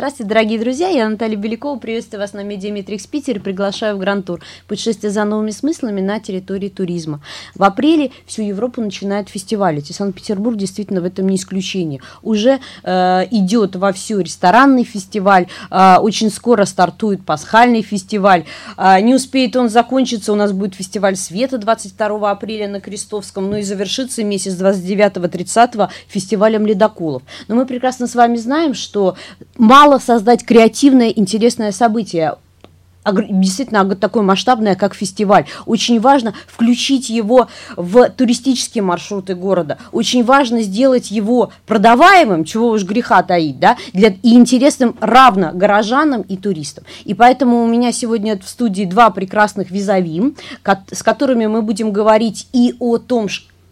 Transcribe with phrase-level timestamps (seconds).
[0.00, 4.40] Здравствуйте, дорогие друзья, я Наталья Белякова, приветствую вас на Медиаметрикс Питер и приглашаю в Гранд-тур
[4.66, 7.20] путешествие за новыми смыслами на территории туризма.
[7.54, 12.00] В апреле всю Европу начинают фестивали, и Санкт-Петербург действительно в этом не исключение.
[12.22, 18.46] Уже э, идет во всю ресторанный фестиваль, э, очень скоро стартует пасхальный фестиваль,
[18.78, 23.58] э, не успеет он закончиться, у нас будет фестиваль света 22 апреля на Крестовском, ну
[23.58, 27.22] и завершится месяц 29-30 фестивалем ледоколов.
[27.48, 29.14] Но мы прекрасно с вами знаем, что
[29.58, 32.36] мало мало создать креативное, интересное событие
[33.12, 35.46] действительно такое масштабное, как фестиваль.
[35.64, 39.78] Очень важно включить его в туристические маршруты города.
[39.90, 46.20] Очень важно сделать его продаваемым, чего уж греха таить, да, для, и интересным равно горожанам
[46.20, 46.84] и туристам.
[47.04, 50.34] И поэтому у меня сегодня в студии два прекрасных визави,
[50.92, 53.28] с которыми мы будем говорить и о том,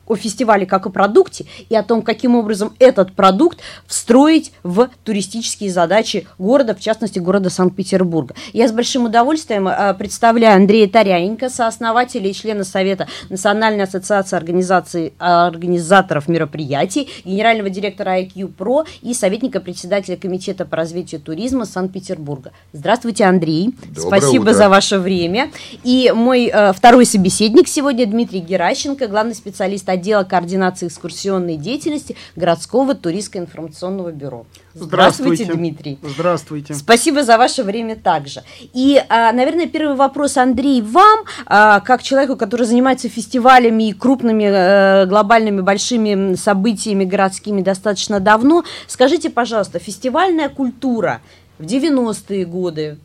[0.08, 5.70] о фестивале как о продукте и о том, каким образом этот продукт встроить в туристические
[5.70, 8.34] задачи города, в частности, города Санкт-Петербурга.
[8.52, 15.12] Я с большим удовольствием э, представляю Андрея Таряненко, сооснователя и члена Совета Национальной ассоциации организаций,
[15.18, 22.52] организаторов мероприятий, генерального директора IQ Pro и советника председателя Комитета по развитию туризма Санкт-Петербурга.
[22.72, 23.74] Здравствуйте, Андрей.
[23.94, 24.52] Доброе Спасибо утро.
[24.54, 25.50] за ваше время.
[25.84, 32.94] И мой э, второй собеседник сегодня Дмитрий Геращенко, главный специалист отдела координации экскурсионной деятельности городского
[32.94, 34.46] туристско-информационного бюро.
[34.74, 35.98] Здравствуйте, Здравствуйте, Дмитрий.
[36.02, 36.74] Здравствуйте.
[36.74, 38.42] Спасибо за ваше время также.
[38.72, 44.44] И, а, наверное, первый вопрос, Андрей, вам, а, как человеку, который занимается фестивалями и крупными
[44.44, 51.20] э, глобальными большими событиями городскими достаточно давно, скажите, пожалуйста, фестивальная культура
[51.58, 52.98] в 90-е годы,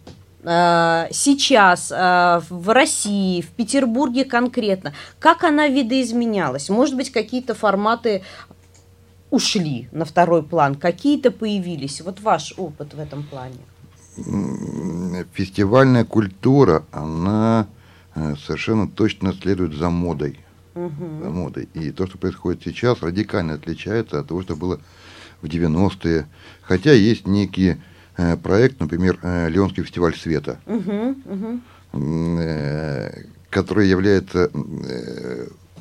[0.46, 6.70] сейчас э, в России, в Петербурге конкретно, как она видоизменялась?
[6.70, 8.24] Может быть, какие-то форматы
[9.30, 12.02] ушли на второй план, какие-то появились?
[12.02, 13.56] Вот ваш опыт в этом плане.
[15.34, 17.68] Фестивальная культура, она
[18.14, 20.40] э, совершенно точно следует за модой.
[20.76, 21.24] Угу.
[21.24, 21.70] За модой.
[21.74, 24.82] И то, что происходит сейчас, радикально отличается от того, что было
[25.42, 26.28] в 90-е.
[26.64, 27.93] Хотя есть некие Э,
[28.42, 31.62] проект, например, э, Леонский фестиваль света, угу, угу.
[33.50, 34.50] который является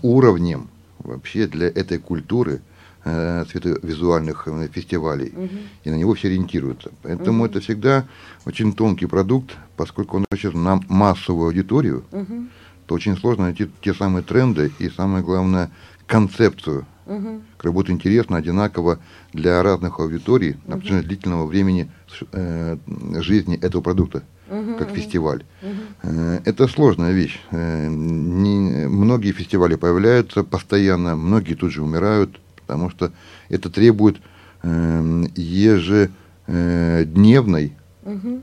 [0.02, 2.60] уровнем вообще для этой культуры
[3.04, 5.48] световизуальных фестивалей, угу.
[5.82, 6.92] и на него все ориентируются.
[7.02, 7.50] Поэтому угу.
[7.50, 8.06] это всегда
[8.46, 12.46] очень тонкий продукт, поскольку он рассчитан на массовую аудиторию, угу.
[12.86, 15.70] то очень сложно найти те самые тренды и, самое главное,
[16.06, 17.40] концепцию угу.
[17.56, 18.98] как будет интересно одинаково
[19.32, 21.90] для разных аудиторий на протяжении длительного времени
[22.32, 22.76] э,
[23.20, 24.96] жизни этого продукта, угу, как угу.
[24.96, 25.44] фестиваль.
[25.62, 25.70] Угу.
[26.02, 27.40] Э, это сложная вещь.
[27.50, 33.10] Э, не, многие фестивали появляются постоянно, многие тут же умирают, потому что
[33.48, 34.18] это требует
[34.62, 37.72] э, ежедневной
[38.04, 38.42] угу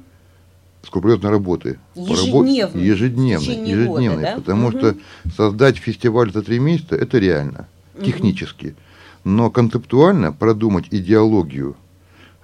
[0.90, 1.80] скрупулезной работы.
[1.96, 2.84] Ежедневной.
[2.84, 4.36] Ежедневной, ежедневной года, да?
[4.36, 4.78] потому угу.
[4.78, 4.96] что
[5.36, 7.68] создать фестиваль за три месяца– это реально
[8.06, 8.76] технически.
[9.24, 11.76] Но концептуально продумать идеологию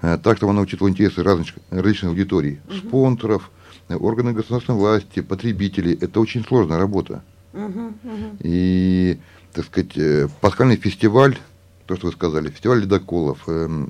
[0.02, 2.76] э, так, чтобы она учитывала интересы разных, различных аудиторий, угу.
[2.76, 3.52] спонсоров,
[3.90, 7.24] органы государственной власти, потребителей, это очень сложная работа.
[7.54, 8.38] Угу, угу.
[8.40, 9.18] И,
[9.54, 11.38] так сказать, э, пасхальный фестиваль,
[11.86, 13.88] то, что вы сказали, фестиваль ледоколов, э,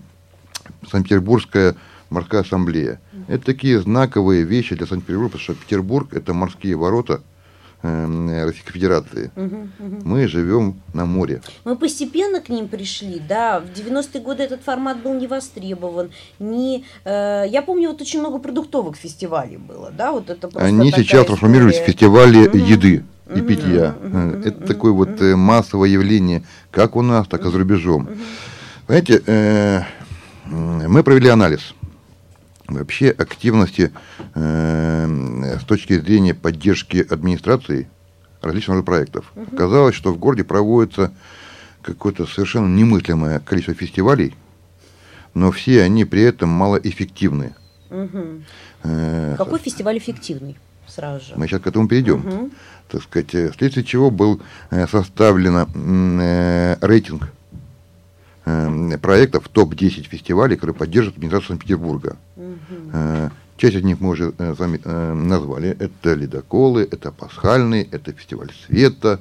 [0.89, 1.75] Санкт-Петербургская
[2.09, 2.99] морская ассамблея.
[3.13, 3.23] Угу.
[3.29, 7.21] Это такие знаковые вещи для Санкт-Петербурга, потому что Петербург– это морские ворота–
[8.45, 9.31] Российской Федерации.
[9.35, 10.01] Угу, угу.
[10.03, 11.41] Мы живем на море.
[11.63, 13.59] Мы постепенно к ним пришли, да.
[13.59, 16.11] В 90-е годы этот формат был не востребован.
[16.39, 21.25] Не, э, я помню, вот очень много продуктовых фестивалей было, да, вот это Они сейчас
[21.25, 22.57] трансформировались в фестивали угу.
[22.57, 23.95] еды и угу, питья.
[24.01, 25.05] Угу, это угу, такое угу.
[25.05, 28.03] вот э, массовое явление, как у нас, так и за рубежом.
[28.03, 28.17] Угу.
[28.87, 29.81] Понимаете, э,
[30.45, 31.73] мы провели анализ
[32.67, 33.91] вообще активности
[34.33, 37.87] э, с точки зрения поддержки администрации
[38.41, 39.31] различных проектов.
[39.35, 39.55] Угу.
[39.55, 41.11] Оказалось, что в городе проводится
[41.81, 44.35] какое-то совершенно немыслимое количество фестивалей,
[45.33, 47.55] но все они при этом малоэффективны.
[47.89, 48.41] Угу.
[48.83, 50.57] Э, Какой фестиваль эффективный?
[50.87, 51.33] Сразу же.
[51.35, 52.25] Мы сейчас к этому перейдем.
[52.25, 52.51] Угу.
[52.89, 55.67] Так сказать, э, вследствие чего был э, составлен
[56.19, 57.31] э, рейтинг
[58.45, 62.17] э, проектов топ-10 фестивалей, которые поддерживают администрацию Санкт-Петербурга.
[62.35, 63.31] Угу.
[63.57, 65.69] Часть из них мы уже э, сами э, назвали.
[65.79, 69.19] Это ледоколы, это пасхальный, это фестиваль света.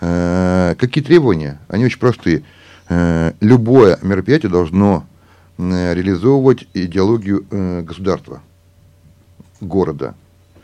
[0.00, 1.60] Какие требования?
[1.68, 2.42] Они очень простые.
[2.88, 5.06] Любое мероприятие должно
[5.58, 7.44] реализовывать идеологию
[7.84, 8.40] государства,
[9.60, 10.14] города,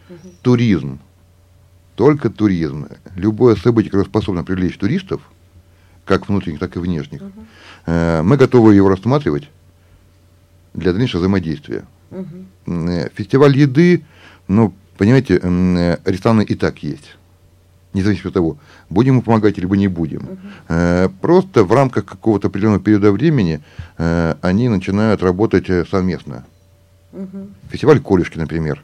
[0.08, 0.28] угу.
[0.40, 1.00] туризм,
[1.96, 2.88] только туризм.
[3.14, 5.20] Любое событие, которое способно привлечь туристов,
[6.06, 7.44] как внутренних, так и внешних, угу.
[7.86, 9.48] Э, мы готовы его рассматривать
[10.74, 11.84] для дальнейшего взаимодействия.
[12.10, 13.10] Угу.
[13.14, 14.04] Фестиваль еды,
[14.48, 17.16] ну, понимаете, э, рестораны и так есть.
[17.94, 18.58] Независимо от того,
[18.90, 20.28] будем мы помогать или не будем.
[20.68, 21.12] Угу.
[21.22, 23.62] Просто в рамках какого-то определенного периода времени
[23.96, 26.44] они начинают работать совместно.
[27.12, 27.48] Угу.
[27.70, 28.82] Фестиваль Колешки, например.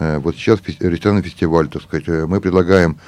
[0.00, 2.98] Вот сейчас ресторанный фестиваль, так сказать, мы предлагаем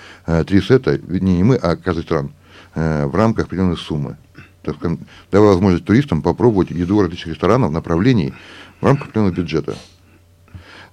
[0.47, 2.31] три сета, не, не мы, а каждый стран,
[2.77, 4.17] в рамках определенной суммы.
[4.65, 4.99] Так сказать,
[5.31, 8.33] давая возможность туристам попробовать еду различных ресторанов, направлений
[8.81, 9.77] в рамках определенного бюджета.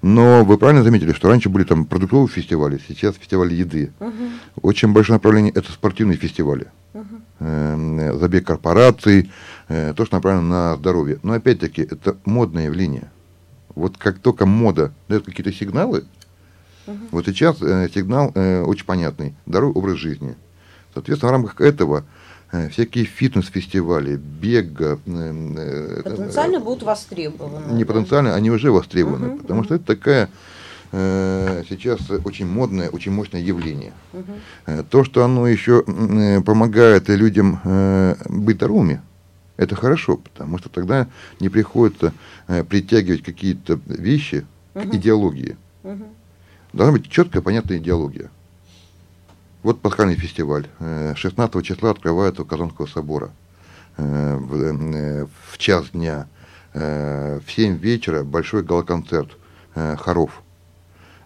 [0.01, 3.91] Но вы правильно заметили, что раньше были там продуктовые фестивали, сейчас фестивали еды.
[3.99, 4.13] Угу.
[4.63, 6.67] Очень большое направление это спортивные фестивали.
[6.93, 7.05] Угу.
[7.39, 9.31] Э, забег корпораций,
[9.67, 11.19] э, то, что направлено на здоровье.
[11.23, 13.11] Но опять-таки это модное явление.
[13.75, 16.05] Вот как только мода дает какие-то сигналы,
[16.87, 16.97] угу.
[17.11, 19.35] вот сейчас э, сигнал э, очень понятный.
[19.45, 20.35] Здоровый образ жизни.
[20.93, 22.03] Соответственно, в рамках этого
[22.71, 24.99] всякие фитнес-фестивали, бега.
[25.05, 27.73] Э, потенциально будут востребованы.
[27.73, 29.65] Не потенциально, они уже востребованы, угу, потому угу.
[29.65, 30.29] что это такая
[30.93, 33.93] сейчас очень модное, очень мощное явление.
[34.11, 34.83] Угу.
[34.89, 35.83] То, что оно еще
[36.45, 37.61] помогает людям
[38.27, 38.99] быть здоровыми,
[39.61, 41.07] это хорошо, потому что тогда
[41.39, 42.13] не приходится
[42.47, 44.43] э, притягивать какие-то вещи
[44.73, 44.89] угу.
[44.89, 45.55] к идеологии.
[45.83, 46.03] Угу.
[46.73, 48.31] Должна быть четкая, понятная идеология.
[49.63, 50.67] Вот пасхальный фестиваль.
[50.79, 53.31] 16 э, числа открывается у Казанского собора.
[53.97, 56.27] Э, в, в час дня.
[56.73, 59.31] В 7 вечера большой галоконцерт
[59.75, 60.41] хоров.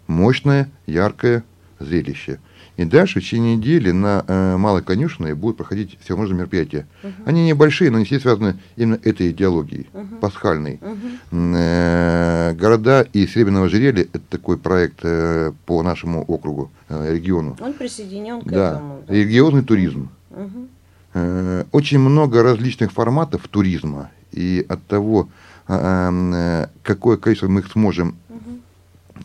[0.08, 1.44] Мощное, яркое
[1.80, 2.40] зрелище.
[2.78, 6.86] И дальше в течение недели на э, Малой Конюшиной будут проходить всевозможные мероприятия.
[7.04, 7.14] Uh-huh.
[7.26, 10.20] Они небольшие, но они все связаны именно этой идеологией, uh-huh.
[10.20, 10.80] пасхальной.
[10.82, 11.56] Uh-huh.
[11.56, 17.56] Э, города и Серебряного ожерелья– это такой проект э, по нашему округу, э, региону.
[17.62, 18.72] Он присоединен к да.
[18.74, 19.04] этому.
[19.08, 20.10] Да, регионный туризм.
[20.32, 20.68] Uh-huh.
[21.14, 25.30] Э, очень много различных форматов туризма, и от того,
[25.70, 28.60] э, э, какое количество мы их сможем uh-huh.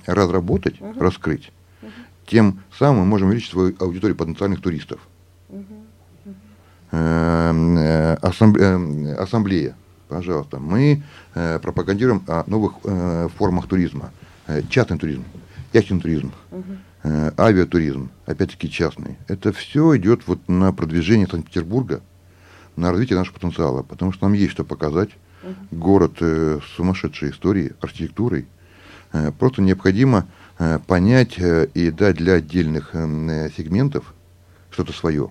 [0.07, 1.01] разработать, uh-huh.
[1.01, 1.51] раскрыть,
[2.27, 5.01] тем самым мы можем увеличить свою аудиторию потенциальных туристов.
[6.93, 9.77] Э, э, ассамблея,
[10.09, 10.59] пожалуйста.
[10.59, 11.03] Мы
[11.35, 12.73] э, пропагандируем о новых
[13.37, 14.11] формах туризма.
[14.69, 15.23] Частный туризм,
[15.73, 16.33] яхтенный туризм,
[17.39, 19.17] авиатуризм, опять-таки частный.
[19.29, 22.01] Это все идет вот на продвижение Санкт-Петербурга,
[22.75, 25.11] на развитие нашего потенциала, потому что нам есть что показать.
[25.71, 28.47] Город с сумасшедшей историей, архитектурой.
[29.39, 30.27] Просто необходимо
[30.87, 34.15] понять э, и дать для отдельных э, сегментов
[34.71, 35.31] что-то свое.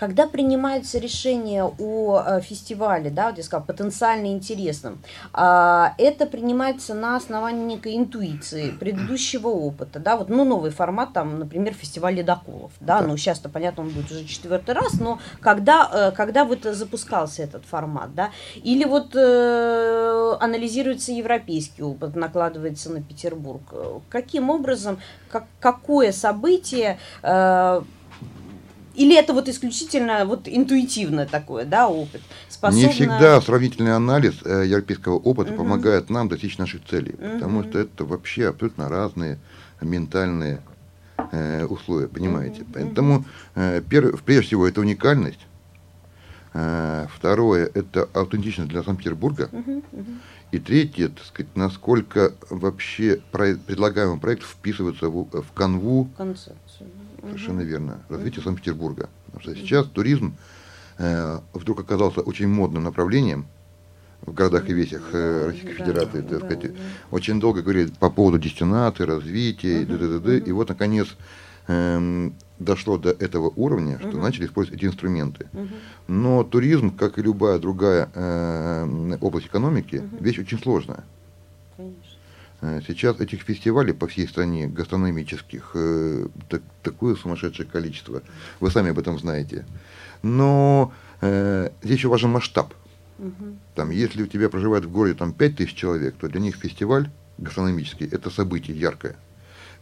[0.00, 5.02] Когда принимается решение о фестивале, да, вот я сказала, потенциально интересном,
[5.34, 11.38] а, это принимается на основании некой интуиции, предыдущего опыта, да, вот, ну, новый формат, там,
[11.38, 16.46] например, фестиваль ледоколов, да, ну, сейчас-то, понятно, он будет уже четвертый раз, но когда, когда
[16.46, 23.60] вот запускался этот формат, да, или вот э, анализируется европейский опыт, накладывается на Петербург,
[24.08, 24.98] каким образом,
[25.30, 27.82] как, какое событие э,
[28.94, 32.20] или это вот исключительно вот интуитивно такое, да, опыт?
[32.48, 32.86] Способно...
[32.86, 35.58] Не всегда сравнительный анализ э, европейского опыта угу.
[35.58, 37.34] помогает нам достичь наших целей, угу.
[37.34, 39.38] потому что это вообще абсолютно разные
[39.80, 40.60] ментальные
[41.32, 42.62] э, условия, понимаете?
[42.62, 42.70] Угу.
[42.74, 45.46] Поэтому э, перв, прежде всего это уникальность,
[46.54, 49.84] э, второе это аутентичность для Санкт-Петербурга, угу.
[49.92, 50.06] Угу.
[50.50, 56.10] и третье, так сказать, насколько вообще про, предлагаемый проект вписывается в, в канву.
[56.16, 56.69] Концепцию
[57.22, 58.00] Совершенно верно.
[58.08, 59.08] Развитие Санкт-Петербурга.
[59.26, 60.34] Потому что сейчас туризм
[60.98, 63.46] э, вдруг оказался очень модным направлением
[64.22, 66.20] в городах и весях э, Российской да, Федерации.
[66.20, 66.60] Да, сказать.
[66.62, 70.68] Да, Очень долго говорили по поводу дестинации, развития, угу, и, д -д -д и вот
[70.68, 71.16] наконец
[71.68, 74.18] э, дошло до этого уровня, что угу.
[74.18, 75.46] начали использовать эти инструменты.
[75.52, 75.68] Угу.
[76.08, 80.24] Но туризм, как и любая другая э, область экономики, угу.
[80.24, 81.04] вещь очень сложная.
[82.62, 88.22] Э, сейчас этих фестивалей по всей стране гастрономических э, так, такое сумасшедшее количество.
[88.60, 89.64] Вы сами об этом знаете.
[90.22, 92.74] Но э, здесь еще важен масштаб.
[93.18, 93.56] Угу.
[93.74, 97.10] Там, если у тебя проживает в городе там, 5 тысяч человек, то для них фестиваль
[97.38, 99.16] гастрономический– это событие яркое.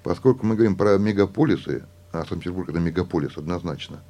[0.02, 4.00] Поскольку мы говорим про мегаполисы, а Санкт-Петербург– это мегаполис однозначно,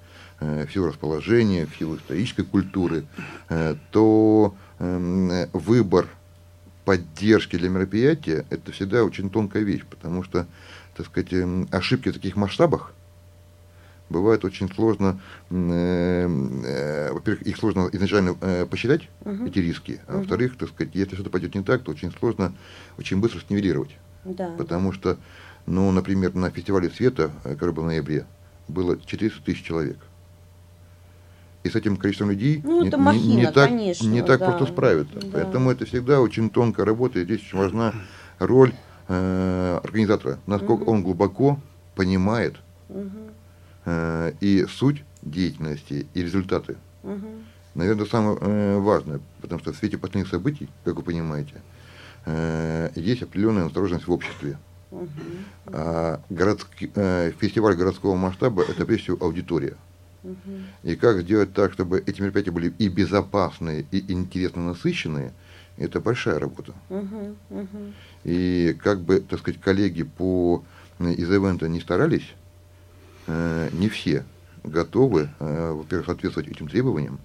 [0.40, 3.06] э, в силу расположения, в силу исторической культуры,
[3.48, 6.08] э, то э, выбор
[6.88, 10.46] поддержки для мероприятия, это всегда очень тонкая вещь, потому что,
[10.96, 12.94] так сказать, эм, ошибки в таких масштабах
[14.08, 19.48] бывает очень сложно, э, э, во-первых, их сложно изначально э, посчитать, uh-huh.
[19.48, 20.18] эти риски, а uh-huh.
[20.20, 22.54] во-вторых, так сказать, если что-то пойдет не так, то очень сложно,
[22.96, 24.54] очень быстро снивелировать Да.
[24.56, 25.18] Потому что,
[25.66, 28.24] ну, например, на фестивале света, э, который был в ноябре,
[28.66, 29.98] было 400 тысяч человек.
[31.64, 34.50] И с этим количеством людей ну, не, махина, не, так, конечно, не так да.
[34.50, 35.20] просто справиться.
[35.20, 35.26] Да.
[35.32, 37.94] Поэтому это всегда очень тонкая работа, и здесь очень важна
[38.38, 38.72] роль
[39.08, 40.92] э, организатора, насколько угу.
[40.92, 41.58] он глубоко
[41.96, 42.56] понимает
[42.88, 43.10] угу.
[43.86, 46.76] э, и суть деятельности, и результаты.
[47.02, 47.26] Угу.
[47.74, 51.54] Наверное, самое э, важное, потому что в свете последних событий, как вы понимаете,
[52.26, 54.58] э, есть определенная осторожность в обществе.
[54.90, 55.08] Угу.
[55.66, 59.76] А городский, э, фестиваль городского масштаба– это прежде всего аудитория.
[60.82, 65.32] И как сделать так, чтобы эти мероприятия были и безопасные, и интересно насыщенные,
[65.76, 66.74] это большая работа.
[68.24, 70.64] И как бы, так сказать, коллеги по
[70.98, 72.34] из ивента не старались,
[73.28, 74.24] э, не все
[74.64, 77.20] готовы, э, во-первых, соответствовать этим требованиям,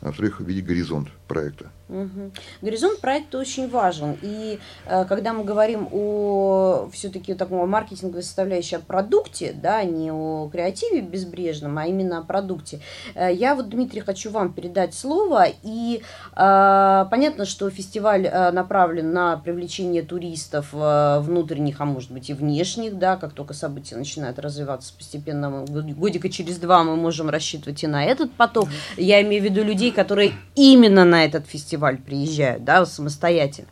[0.00, 1.70] а во-вторых, видеть горизонт проекта.
[1.88, 2.32] Угу.
[2.62, 4.18] Горизонт проекта очень важен.
[4.22, 10.48] И э, когда мы говорим о все-таки таком маркетинговой составляющей, о продукте, да, не о
[10.52, 12.80] креативе безбрежном, а именно о продукте,
[13.14, 15.46] э, я вот, Дмитрий, хочу вам передать слово.
[15.62, 16.02] И
[16.36, 22.34] э, понятно, что фестиваль э, направлен на привлечение туристов э, внутренних, а может быть и
[22.34, 27.86] внешних, да, как только события начинают развиваться постепенно, годика через два мы можем рассчитывать и
[27.86, 28.68] на этот поток.
[28.96, 33.68] Я имею в виду людей, которые именно на этот фестиваль приезжают, да, самостоятельно.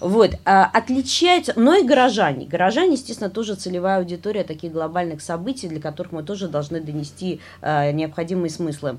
[0.00, 2.46] Вот, а, отличается, но и горожане.
[2.46, 7.90] Горожане, естественно, тоже целевая аудитория таких глобальных событий, для которых мы тоже должны донести а,
[7.92, 8.98] необходимые смыслы.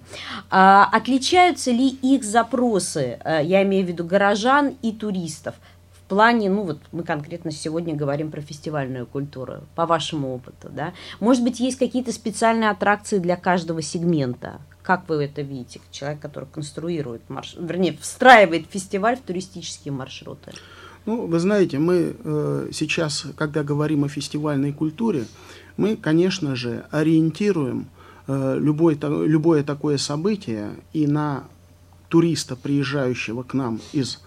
[0.50, 5.56] А, отличаются ли их запросы, я имею в виду горожан и туристов,
[5.94, 10.94] в плане, ну вот мы конкретно сегодня говорим про фестивальную культуру, по вашему опыту, да?
[11.20, 16.48] Может быть, есть какие-то специальные аттракции для каждого сегмента, как вы это видите, человек, который
[16.50, 20.53] конструирует маршрут, вернее, встраивает фестиваль в туристические маршруты?
[21.06, 25.25] Ну, вы знаете, мы э, сейчас, когда говорим о фестивальной культуре,
[25.75, 27.89] мы, конечно же, ориентируем
[28.27, 31.44] э, любой, любое такое событие и на
[32.08, 34.22] туриста, приезжающего к нам из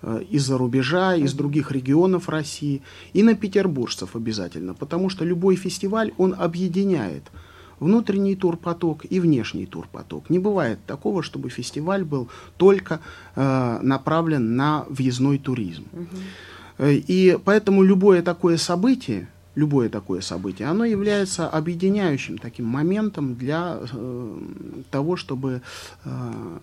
[0.00, 2.80] э, из-за рубежа, из других регионов России,
[3.12, 7.24] и на петербуржцев обязательно, потому что любой фестиваль, он объединяет
[7.80, 10.30] внутренний турпоток и внешний турпоток.
[10.30, 13.00] Не бывает такого, чтобы фестиваль был только
[13.36, 15.84] э, направлен на въездной туризм.
[15.92, 16.86] Угу.
[16.86, 24.38] И поэтому любое такое событие, любое такое событие, оно является объединяющим таким моментом для э,
[24.90, 25.60] того, чтобы
[26.04, 26.58] э,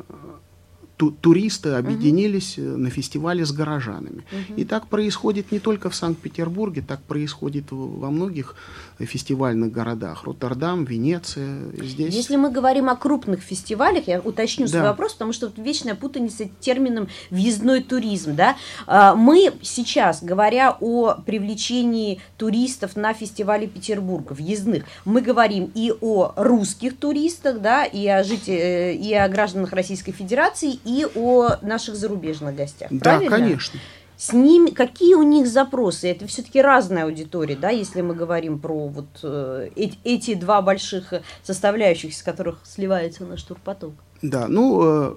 [0.98, 2.78] ту туристы объединились угу.
[2.78, 4.24] на фестивале с горожанами.
[4.32, 4.60] Угу.
[4.60, 8.56] И так происходит не только в Санкт-Петербурге, так происходит во многих
[9.00, 10.24] фестивальных городах.
[10.24, 12.14] Роттердам, Венеция, здесь.
[12.14, 14.72] Если мы говорим о крупных фестивалях, я уточню да.
[14.72, 18.36] свой вопрос, потому что тут вечная путаница термином въездной туризм.
[18.36, 18.56] Да?
[18.88, 26.32] А, мы сейчас, говоря о привлечении туристов на фестивале Петербурга, въездных, мы говорим и о
[26.38, 31.96] русских туристах, да, и о, жителях, э, и о гражданах Российской Федерации, и о наших
[31.96, 32.90] зарубежных гостях.
[32.92, 33.32] Да, правильно?
[33.32, 33.80] конечно.
[34.18, 36.10] С ними, какие у них запросы?
[36.10, 41.14] Это все-таки разная аудитория, да, если мы говорим про вот э, эти, два больших
[41.44, 43.92] составляющих, из которых сливается наш турпоток.
[44.22, 45.16] Да, ну, э,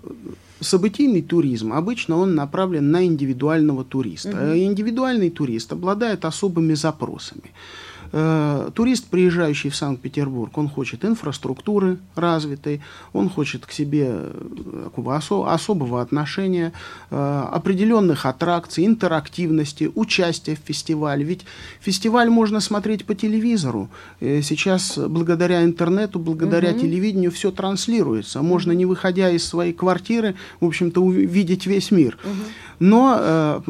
[0.61, 4.31] событийный туризм обычно он направлен на индивидуального туриста.
[4.31, 4.57] Угу.
[4.57, 7.45] Индивидуальный турист обладает особыми запросами.
[7.45, 12.81] Э, турист, приезжающий в Санкт-Петербург, он хочет инфраструктуры развитой,
[13.13, 16.73] он хочет к себе э, такого осо- особого отношения,
[17.11, 21.25] э, определенных аттракций, интерактивности, участия в фестивале.
[21.25, 21.45] Ведь
[21.81, 23.89] фестиваль можно смотреть по телевизору.
[24.21, 26.81] Сейчас благодаря интернету, благодаря угу.
[26.81, 28.43] телевидению все транслируется.
[28.43, 32.19] Можно, не выходя из своей квартиры, в общем-то, увидеть весь мир.
[32.25, 32.33] Угу.
[32.81, 33.63] Но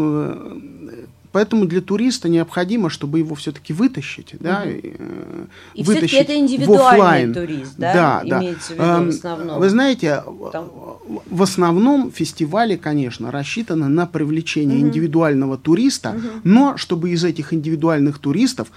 [1.32, 4.44] Поэтому для туриста необходимо, чтобы его все-таки вытащить, угу.
[4.44, 8.38] да, и вытащить это индивидуальный турист, да, да, да.
[8.40, 9.58] имеется в виду в основном.
[9.58, 10.70] Вы знаете, Там...
[11.30, 14.86] в основном фестивали, конечно, рассчитаны на привлечение угу.
[14.86, 16.40] индивидуального туриста, угу.
[16.44, 18.68] но чтобы из этих индивидуальных туристов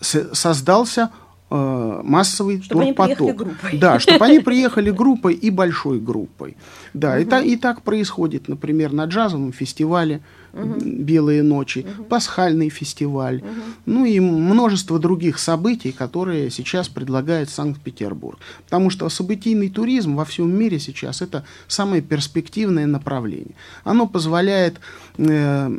[0.00, 1.10] создался
[1.50, 3.46] э, массовый чтобы турпоток.
[3.74, 6.56] Да, чтобы они приехали группой и большой группой.
[6.94, 7.20] Да, угу.
[7.20, 10.20] и, та, и так происходит, например, на джазовом фестивале
[10.52, 10.80] угу.
[10.80, 12.04] «Белые ночи», угу.
[12.04, 13.50] пасхальный фестиваль, угу.
[13.86, 18.38] ну и множество других событий, которые сейчас предлагает Санкт-Петербург.
[18.64, 23.54] Потому что событийный туризм во всем мире сейчас это самое перспективное направление.
[23.84, 24.80] Оно позволяет
[25.18, 25.70] э,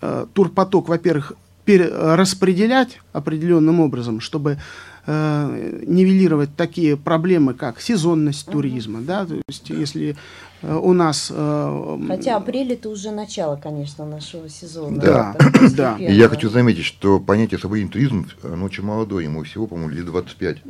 [0.00, 1.32] э, турпоток, во-первых,
[1.64, 4.58] распределять определенным образом, чтобы
[5.06, 10.16] э, нивелировать такие проблемы, как сезонность туризма, да, то есть если
[10.62, 11.30] э, у нас...
[11.34, 14.98] Э, Хотя апрель это уже начало, конечно, нашего сезона.
[14.98, 15.36] Да,
[15.76, 15.96] да.
[15.98, 20.06] И я хочу заметить, что понятие свободный туризм, оно очень молодое, ему всего, по-моему, лет
[20.06, 20.62] 25.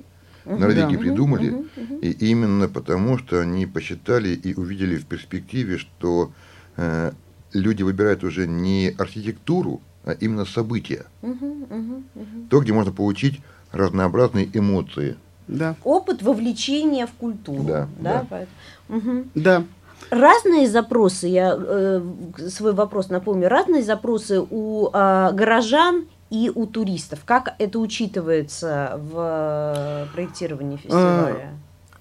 [0.44, 0.58] Uh-huh.
[0.58, 0.98] Норвегии да.
[0.98, 2.00] придумали, uh-huh, uh-huh.
[2.00, 6.32] и именно потому, что они посчитали и увидели в перспективе, что
[6.76, 7.12] э,
[7.52, 11.04] люди выбирают уже не архитектуру, а именно события.
[11.22, 12.48] Uh-huh, uh-huh, uh-huh.
[12.48, 13.40] То, где можно получить
[13.72, 15.16] разнообразные эмоции.
[15.48, 15.74] Да.
[15.84, 17.64] Опыт вовлечения в культуру.
[17.64, 17.88] Да.
[17.98, 18.26] Да.
[18.30, 18.46] Да.
[18.88, 19.24] Угу.
[19.34, 19.64] да.
[20.10, 22.02] Разные запросы, я э,
[22.48, 27.20] свой вопрос напомню, разные запросы у э, горожан и у туристов.
[27.24, 31.54] Как это учитывается в проектировании фестиваля?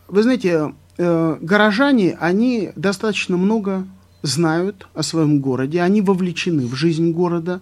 [0.07, 3.85] Вы знаете, э, горожане, они достаточно много
[4.23, 7.61] знают о своем городе, они вовлечены в жизнь города.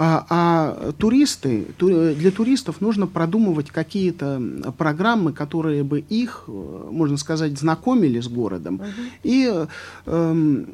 [0.00, 4.40] А, а туристы, для туристов нужно продумывать какие-то
[4.78, 8.76] программы, которые бы их, э, можно сказать, знакомили с городом.
[8.76, 9.10] Uh-huh.
[9.24, 9.66] И
[10.06, 10.64] э,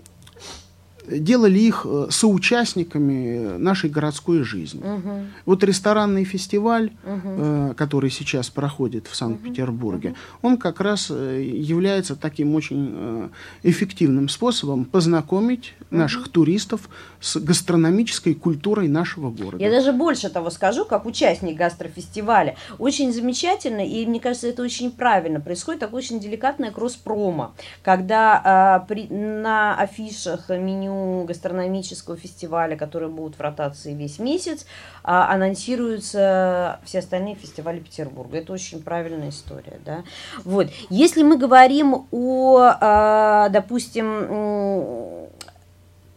[1.07, 4.81] делали их э, соучастниками нашей городской жизни.
[4.81, 5.11] Угу.
[5.47, 7.75] Вот ресторанный фестиваль, угу.
[7.75, 10.17] который сейчас проходит в Санкт-Петербурге, угу.
[10.49, 13.31] он как раз э, является таким очень
[13.63, 15.99] эффективным способом познакомить угу.
[15.99, 16.89] наших туристов
[17.21, 19.63] с гастрономической культурой нашего города.
[19.63, 22.57] Я даже больше того скажу, как участник гастрофестиваля.
[22.79, 25.41] Очень замечательно, и мне кажется, это очень правильно.
[25.41, 30.94] Происходит такое очень деликатное кросс-промо, когда а, при, на афишах меню
[31.27, 34.67] гастрономического фестиваля, которые будут в ротации весь месяц,
[35.03, 38.39] а, анонсируются все остальные фестивали Петербурга.
[38.39, 39.79] Это очень правильная история.
[39.85, 40.05] Да?
[40.45, 40.69] Вот.
[40.91, 45.29] Если мы говорим о, а, допустим,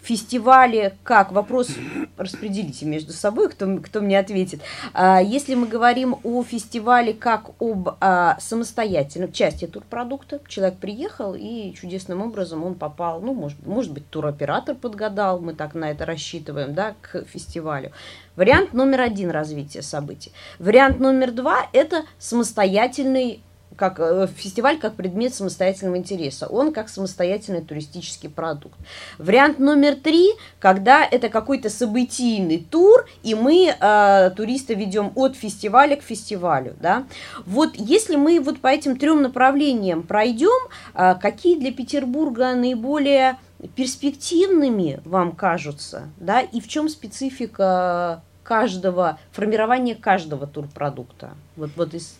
[0.07, 1.31] фестивале как?
[1.31, 1.69] Вопрос
[2.15, 4.61] распределите между собой, кто, кто мне ответит.
[4.93, 11.73] А, если мы говорим о фестивале как об а, самостоятельном части турпродукта, человек приехал и
[11.73, 16.73] чудесным образом он попал, ну, может, может быть, туроператор подгадал, мы так на это рассчитываем,
[16.73, 17.91] да, к фестивалю.
[18.37, 20.31] Вариант номер один развития событий.
[20.59, 23.41] Вариант номер два– это самостоятельный
[23.77, 28.77] как э, фестиваль как предмет самостоятельного интереса, он как самостоятельный туристический продукт.
[29.17, 35.95] Вариант номер три, когда это какой-то событийный тур, и мы э, туриста ведем от фестиваля
[35.95, 37.05] к фестивалю, да.
[37.45, 43.37] Вот если мы вот по этим трем направлениям пройдем, э, какие для Петербурга наиболее
[43.75, 52.17] перспективными вам кажутся, да, и в чем специфика каждого, формирования каждого турпродукта, вот, вот из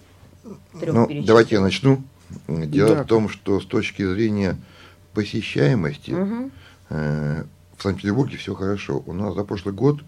[0.74, 2.04] ну, давайте я начну.
[2.48, 3.04] Дело да.
[3.04, 4.58] в том, что с точки зрения
[5.14, 6.52] посещаемости угу.
[6.90, 7.44] э,
[7.78, 9.02] в Санкт-Петербурге все хорошо.
[9.06, 10.02] У нас за прошлый год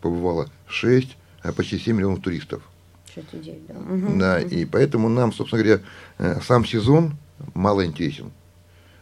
[0.00, 2.62] побывало 6, а почти 7 миллионов туристов.
[3.32, 3.74] День, да.
[3.74, 4.18] Угу.
[4.18, 4.48] да, угу.
[4.48, 5.82] и поэтому нам, собственно говоря,
[6.18, 7.16] э, сам сезон
[7.54, 8.32] мало интересен.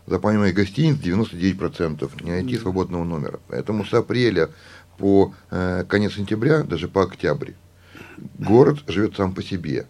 [0.07, 3.41] Заполняемых гостиниц 99%, не найти свободного номера.
[3.49, 4.51] Поэтому с апреля
[4.99, 7.53] по э, конец сентября, даже по октябрь,
[8.39, 9.87] город живет сам по себе.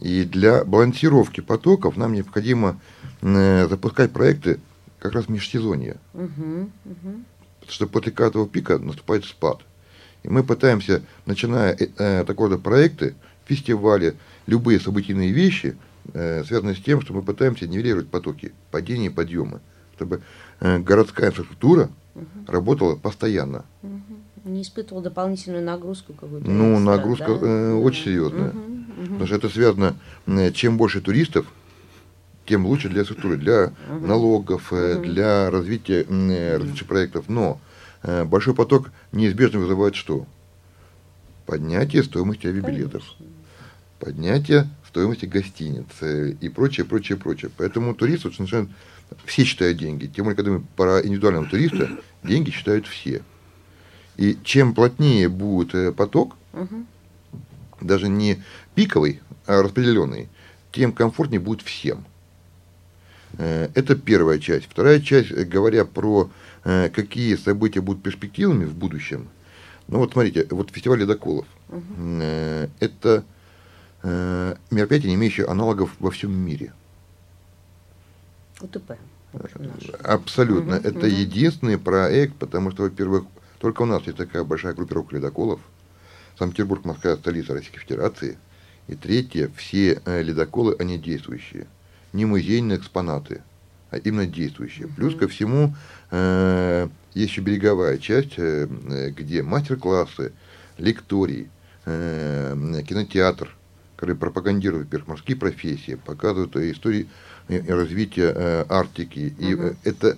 [0.00, 2.80] И для балансировки потоков нам необходимо
[3.20, 4.58] э, запускать проекты
[4.98, 5.96] как раз межсезонья.
[6.14, 7.24] Угу, угу.
[7.60, 9.60] Потому что после каждого пика наступает спад.
[10.22, 15.76] И мы пытаемся, начиная э, э, такого рода проекты, фестивали, любые событийные вещи,
[16.14, 19.60] э, связанные с тем, что мы пытаемся нивелировать потоки, падения и подъемы,
[19.96, 20.22] чтобы
[20.60, 22.26] э, городская инфраструктура угу.
[22.46, 23.64] работала постоянно.
[23.82, 24.50] Угу.
[24.50, 26.50] Не испытывал дополнительную нагрузку какую-то?
[26.50, 27.46] Ну, нагрузка да?
[27.46, 28.50] э, очень серьезная.
[28.50, 28.79] Угу.
[29.04, 29.96] Потому что это связано,
[30.52, 31.46] чем больше туристов,
[32.46, 34.06] тем лучше для структуры, для угу.
[34.06, 35.02] налогов, угу.
[35.02, 36.04] для развития
[36.58, 37.28] различных проектов.
[37.28, 37.60] Но
[38.02, 40.26] э, большой поток неизбежно вызывает что?
[41.46, 43.04] Поднятие стоимости авиабилетов,
[43.98, 47.50] поднятие стоимости гостиниц э, и прочее, прочее, прочее.
[47.56, 48.68] Поэтому турист вот, начинает,
[49.24, 50.06] все считают деньги.
[50.06, 51.88] Тем более, когда мы про индивидуального туриста,
[52.24, 53.22] деньги считают все.
[54.16, 56.84] И чем плотнее будет поток, угу
[57.80, 58.42] даже не
[58.74, 60.28] пиковый, а распределенный,
[60.72, 62.04] тем комфортнее будет всем.
[63.38, 64.66] Э, это первая часть.
[64.66, 66.30] Вторая часть, э, говоря про
[66.64, 69.28] э, какие события будут перспективными в будущем.
[69.88, 71.46] Ну вот смотрите, вот фестиваль ледоколов.
[71.68, 72.22] Угу.
[72.78, 73.24] Это
[74.02, 76.72] мероприятие, не имеющее аналогов во всем мире.
[78.62, 78.92] УТП.
[80.02, 80.76] Абсолютно.
[80.76, 81.06] Угу, это угу.
[81.06, 83.24] единственный проект, потому что, во-первых,
[83.58, 85.60] только у нас есть такая большая группировка ледоколов.
[86.40, 88.38] Санкт-Петербург, Москва, столица Российской Федерации.
[88.88, 91.66] И третье, все э, ледоколы, они действующие.
[92.14, 93.42] Не музейные экспонаты,
[93.90, 94.88] а именно действующие.
[94.88, 95.74] Плюс ко всему,
[96.10, 98.66] э, есть еще береговая часть, э,
[99.10, 100.32] где мастер-классы,
[100.78, 101.50] лекторий,
[101.84, 103.54] э, кинотеатр,
[103.96, 107.06] который пропагандирует, во-первых, морские профессии, показывают истории
[107.48, 109.34] развития э, Арктики.
[109.38, 110.16] И это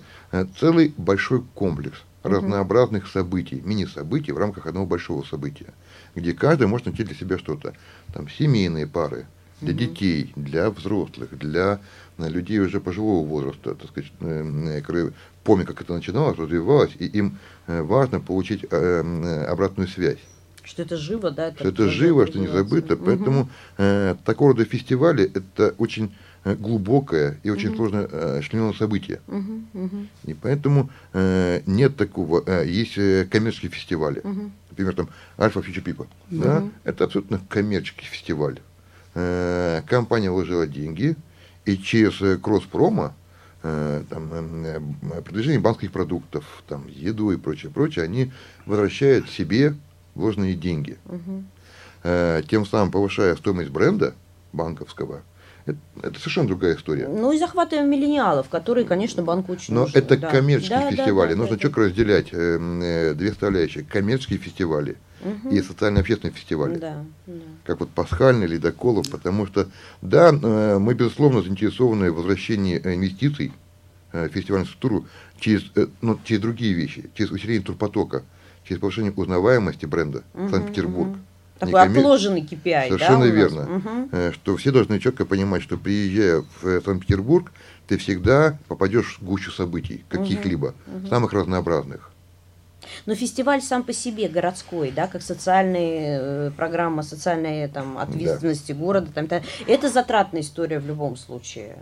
[0.57, 5.73] целый большой комплекс разнообразных событий, мини-событий в рамках одного большого события,
[6.15, 7.73] где каждый может найти для себя что-то.
[8.13, 9.27] Там семейные пары,
[9.61, 11.79] для детей, для взрослых, для
[12.17, 17.05] э, людей уже пожилого возраста, так сказать, э, которые помнят, как это начиналось, развивалось, и
[17.05, 20.19] им э, важно получить э, э, обратную связь.
[20.63, 21.53] Что это живо, да?
[21.53, 22.95] Что это живо, что не забыто.
[22.95, 23.05] Мгм.
[23.05, 26.09] Поэтому э, такого рода фестивали это очень э,
[26.45, 27.75] глубокое и очень Мгм.
[27.77, 29.21] сложно э, членное событие.
[29.27, 32.43] Мгм, мгм, И поэтому э, нет такого.
[32.45, 34.21] э, есть э, коммерческие фестивали.
[34.23, 34.51] мгм.
[34.69, 36.07] Например, там Альфа Future People.
[36.29, 36.63] Да?
[36.83, 38.59] Это абсолютно коммерческий фестиваль.
[39.15, 41.15] Э, компания вложила деньги,
[41.65, 43.13] и через э, Кроспрома
[43.61, 44.81] э, там, э,
[45.13, 48.31] э, продвижение банковских продуктов, там, еду и прочее, прочее, они
[48.65, 49.75] возвращают себе
[50.15, 50.97] вложенные деньги.
[52.03, 54.13] Э, тем самым повышая стоимость бренда
[54.51, 55.21] банковского.
[55.65, 57.07] Это, это совершенно другая история.
[57.07, 59.97] Ну и захватываем миллениалов, которые, конечно, банку очень Но нужны.
[59.97, 60.29] это Да.
[60.29, 61.29] коммерческие Да, да, фестивали.
[61.33, 63.83] да, Нужно да, четко разделять э, э, две составляющие.
[63.85, 65.49] Коммерческие фестивали Мгм.
[65.55, 66.77] и социально-общественные фестивали.
[66.77, 67.33] Да, да.
[67.63, 69.69] Как вот Пасхальный, Ледоколов, потому что,
[70.01, 73.53] да, э, мы, безусловно, заинтересованы в возвращении инвестиций
[74.11, 75.07] э, в фестивальную структуру
[75.39, 78.23] через, э, ну, через другие вещи, через усиление турпотока,
[78.67, 81.09] через повышение узнаваемости бренда Мгм, Санкт-Петербург.
[81.11, 81.25] мгм.
[81.59, 83.33] Такой коммер- отложенный KPI, да, Совершенно нас?
[83.33, 84.07] верно.
[84.11, 87.51] Э, Что все должны четко понимать, что приезжая в э, Санкт-Петербург,
[87.87, 90.73] ты всегда попадешь в гущу событий, каких-либо,
[91.09, 92.09] самых разнообразных.
[93.05, 99.07] Но фестиваль сам по себе городской, да, как социальная э, программа социальной там, ответственности города,
[99.13, 101.77] там, та- это затратная история в любом случае.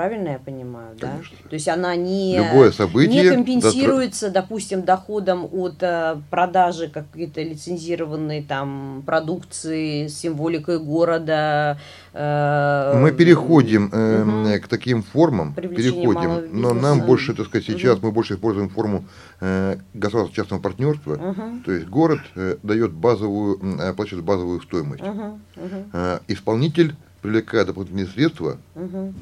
[0.00, 1.36] Правильно я понимаю, Конечно.
[1.42, 1.48] да?
[1.50, 8.42] То есть она не, Любое событие не компенсируется, допустим, доходом от э, продажи какой-то лицензированной
[8.42, 11.78] там продукции с символикой города.
[12.14, 14.62] э, Мы переходим э, мгм.
[14.62, 19.04] к таким формам, переходим, но нам больше, так сказать, сейчас мы больше используем форму
[19.42, 21.16] э, государственно-частного партнерства.
[21.16, 21.62] Мгм.
[21.62, 25.02] То есть город э, дает базовую, м, оплачивает базовую стоимость.
[25.02, 29.14] Мгм, мгм, Э, исполнитель, привлекая дополнительные средства, мгм,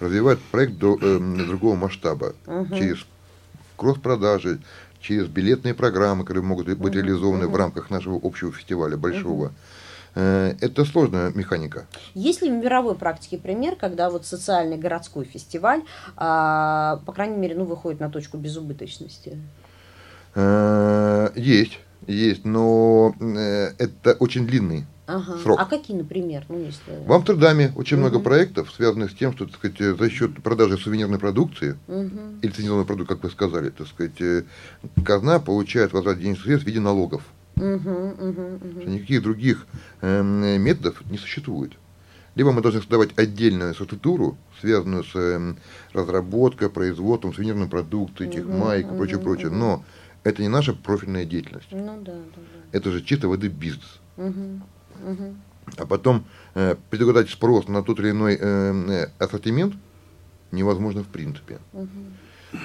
[0.00, 2.34] развивает проект до э, другого масштаба.
[2.46, 2.76] Мгм.
[2.76, 3.04] Через
[3.76, 4.60] кросс-продажи,
[5.00, 9.52] через билетные программы, которые могут быть реализованы в рамках нашего общего фестиваля большого.
[10.14, 11.86] Э, Это сложная механика.
[12.14, 15.82] Есть ли в мировой практике пример, когда вот социальный городской фестиваль,
[16.16, 19.38] а, по крайней мере, ну, выходит на точку безубыточности?
[20.34, 25.38] Э, Есть, есть, но э, это очень длинный Ага.
[25.38, 25.60] срок.
[25.60, 26.44] А какие, например?
[26.48, 27.04] Ну, если...
[27.06, 28.24] В Амстердаме очень много Мгм.
[28.24, 32.40] проектов, связанных с тем, что так сказать, э, за счет продажи сувенирной продукции, Мгм.
[32.40, 34.44] или лицензионный продукт, как вы сказали, так сказать, э,
[35.04, 37.22] казна получает возврат денежных средств в виде налогов.
[37.56, 38.80] Мгм, мгм.
[38.80, 39.66] Что никаких других
[40.00, 41.72] эм, методов не существует.
[42.34, 45.58] Либо мы должны создавать отдельную структуру, связанную с эм,
[45.92, 49.50] разработкой, производством сувенирной продукции, этих маек и прочее, мгм, прочее.
[49.50, 49.84] Но
[50.24, 51.68] это не наша профильная деятельность.
[51.70, 54.00] Ну, да, да, Это же чисто воды бизнес.
[54.16, 54.24] да.
[55.02, 55.40] Мгм.
[55.78, 59.74] А потом э, предугадать спрос на тот или иной э, э, ассортимент
[60.52, 61.58] невозможно в принципе.
[61.72, 62.14] Мгм.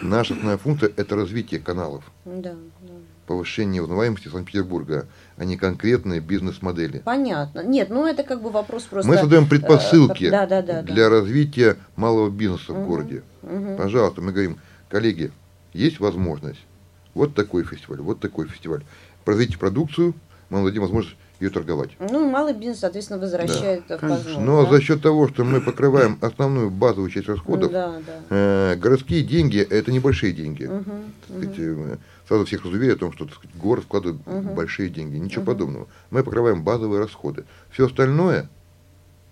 [0.03, 2.93] Наша основная функция– это развитие каналов, Да, да.
[3.25, 6.99] повышение узнаваемости Санкт-Петербурга, а не конкретные бизнес-модели.
[7.03, 7.63] Понятно.
[7.63, 9.09] Нет, ну это как бы вопрос просто...
[9.09, 10.93] Мы создаем э, предпосылки да, да, да, да.
[10.93, 12.85] для развития малого бизнеса в Мгм.
[12.87, 13.23] городе.
[13.41, 13.77] Мгм.
[13.77, 15.31] Пожалуйста, мы говорим, коллеги,
[15.73, 16.63] есть возможность,
[17.15, 18.83] вот такой фестиваль, вот такой фестиваль.
[19.25, 20.13] Произведите продукцию,
[20.49, 21.91] мы вам дадим возможность ее торговать.
[21.99, 24.39] Ну, малый бизнес, соответственно, возвращает в конечно.
[24.39, 24.71] Но да?
[24.71, 28.13] за счет того, что мы покрываем основную базовую часть расходов, Да, да.
[28.29, 30.65] э, городские деньги– это небольшие деньги.
[30.65, 31.97] Так сказать, э,
[32.29, 34.21] Сразу всех разуверяю о том, что сказать, город вкладывает
[34.53, 35.17] большие деньги.
[35.17, 35.87] Ничего подобного.
[36.11, 37.43] Мы покрываем базовые расходы.
[37.71, 38.47] Все остальное,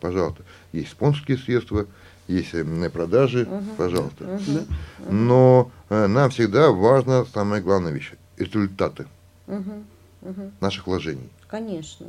[0.01, 0.41] пожалуйста,
[0.71, 1.85] есть спонсорские средства,
[2.27, 4.39] есть э, продажи, пожалуйста.
[4.47, 5.11] Да.
[5.11, 9.05] Но э, нам всегда важно самая главная вещь– результаты
[9.45, 9.85] Мгм,
[10.23, 10.51] мгм.
[10.59, 11.29] наших вложений.
[11.47, 12.07] Конечно.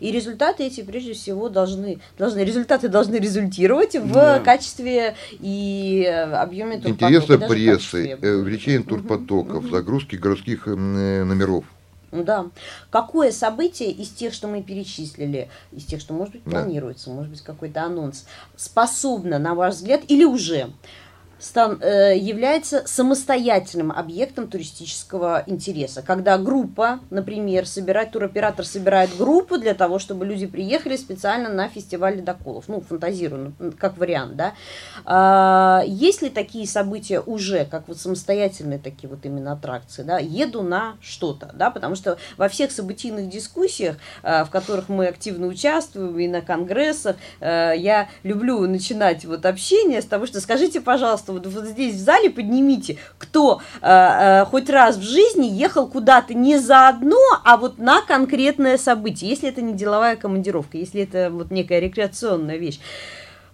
[0.00, 4.40] И результаты эти, прежде всего, должны, должны результаты должны результировать в Да.
[4.40, 11.66] качестве и э, объеме турпотока, Интереса прессы, э, увеличение турпотоков, загрузки городских э, номеров.
[12.12, 12.46] Да.
[12.88, 16.62] Какое событие из тех, что мы перечислили, из тех, что, может быть, Да.
[16.62, 18.24] планируется, может быть, какой-то анонс,
[18.56, 20.70] способно, на ваш взгляд, или уже
[21.38, 26.02] стан, э, является самостоятельным объектом туристического интереса.
[26.02, 32.16] Когда группа, например, собирает, туроператор собирает группу для того, чтобы люди приехали специально на фестиваль
[32.16, 32.64] ледоколов.
[32.68, 34.54] Ну, фантазирую, как вариант, да.
[35.04, 40.62] А, есть ли такие события уже, как вот самостоятельные такие вот именно аттракции, да, еду
[40.62, 46.18] на что-то, да, потому что во всех событийных дискуссиях, а, в которых мы активно участвуем,
[46.18, 51.32] и на конгрессах, а, я люблю начинать вот общение с того, что скажите, пожалуйста, пожалуйста,
[51.32, 56.34] вот, вот здесь в зале поднимите, кто э, э, хоть раз в жизни ехал куда-то
[56.34, 61.30] не за одно, а вот на конкретное событие, если это не деловая командировка, если это
[61.30, 62.80] вот некая рекреационная вещь.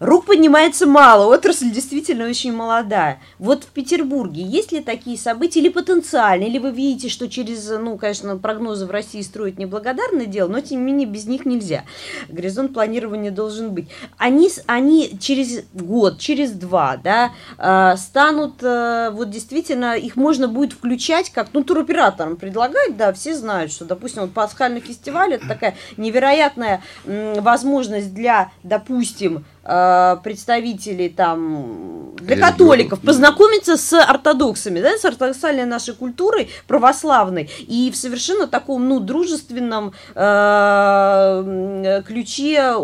[0.04, 3.20] Рук поднимается мало, отрасль действительно очень молодая.
[3.38, 7.96] Вот в Петербурге есть ли такие события или потенциально, или вы видите, что через, ну,
[7.96, 11.84] конечно, прогнозы в России строить неблагодарное дело, но тем не менее без них нельзя.
[12.28, 13.88] Горизонт планирования должен быть.
[14.18, 20.74] Они, они через год, через два, да, а, станут, э, вот действительно, их можно будет
[20.74, 25.76] включать как, ну, туроператорам предлагать, да, все знают, что, допустим, вот пасхальный фестиваль это такая
[25.96, 35.64] невероятная возможность для, допустим, Э, представителей там для католиков познакомиться с ортодоксами, да, с ортодоксальной
[35.64, 42.74] нашей культурой православной и в совершенно таком ну дружественном э, ключе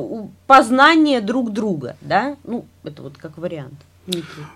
[0.46, 3.74] познания друг друга, да, ну это вот как вариант.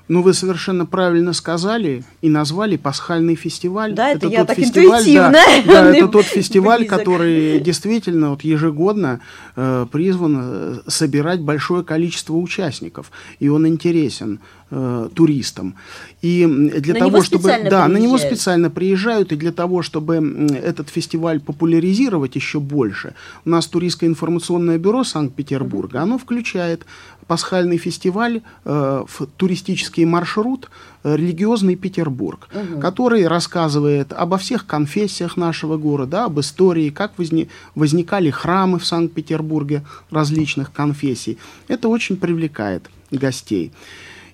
[0.09, 3.95] Ну, вы совершенно правильно сказали и назвали пасхальный фестиваль.
[3.95, 5.33] Да, это, это я тот так фестиваль, интуитивно.
[5.33, 6.99] Да, да, это тот фестиваль, близок.
[6.99, 9.21] который действительно вот ежегодно
[9.57, 15.77] э, призван э, собирать большое количество участников, и он интересен э, туристам.
[16.23, 17.93] И для на того, чтобы да, приезжают.
[17.93, 23.67] на него специально приезжают, и для того, чтобы этот фестиваль популяризировать еще больше, у нас
[23.67, 26.87] туристское информационное бюро Санкт-Петербурга, оно включает
[27.27, 30.71] пасхальный фестиваль э, в туристический маршрут
[31.03, 32.81] э, «Религиозный Петербург», угу.
[32.81, 39.85] который рассказывает обо всех конфессиях нашего города, об истории, как возни, возникали храмы в Санкт-Петербурге
[40.11, 41.39] различных конфессий.
[41.69, 43.73] Это очень привлекает гостей.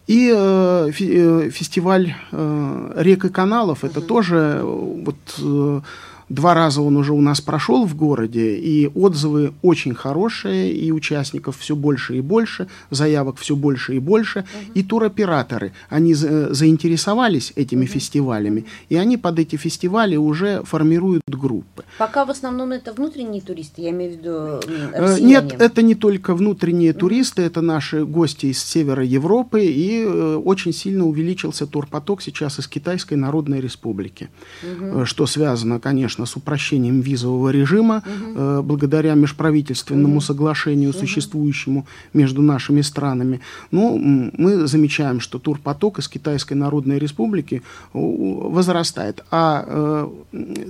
[0.06, 4.62] И э, э фестиваль э, рек и каналов, это тоже э,
[5.04, 5.16] вот...
[5.38, 5.80] Э,
[6.30, 11.58] Два раза он уже у нас прошел в городе, и отзывы очень хорошие, и участников
[11.58, 14.72] все больше и больше, заявок все больше и больше, угу.
[14.74, 17.92] и туроператоры, они за, заинтересовались этими угу.
[17.92, 21.82] фестивалями, и они под эти фестивали уже формируют группы.
[21.98, 24.60] Пока в основном это внутренние туристы, я имею в виду э,
[24.94, 25.26] россияне.
[25.26, 30.72] Нет, это не только внутренние туристы, это наши гости из севера Европы, и э, очень
[30.72, 34.28] сильно увеличился турпоток сейчас из Китайской Народной Республики,
[34.62, 35.04] угу.
[35.06, 38.62] что связано, конечно, конечно, с упрощением визового режима, угу.
[38.62, 40.20] благодаря межправительственному угу.
[40.20, 43.40] соглашению, существующему между нашими странами.
[43.72, 49.24] Но ну, мы замечаем, что турпоток из Китайской Народной Республики возрастает.
[49.30, 50.08] А э,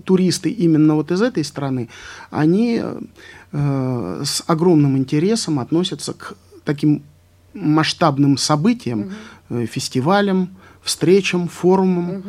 [0.05, 1.89] туристы именно вот из этой страны,
[2.31, 2.83] они
[3.53, 6.35] э, с огромным интересом относятся к
[6.65, 7.03] таким
[7.55, 9.01] масштабным событиям,
[9.51, 9.67] угу.
[9.67, 10.49] фестивалям,
[10.83, 12.09] встречам, форумам.
[12.11, 12.23] Угу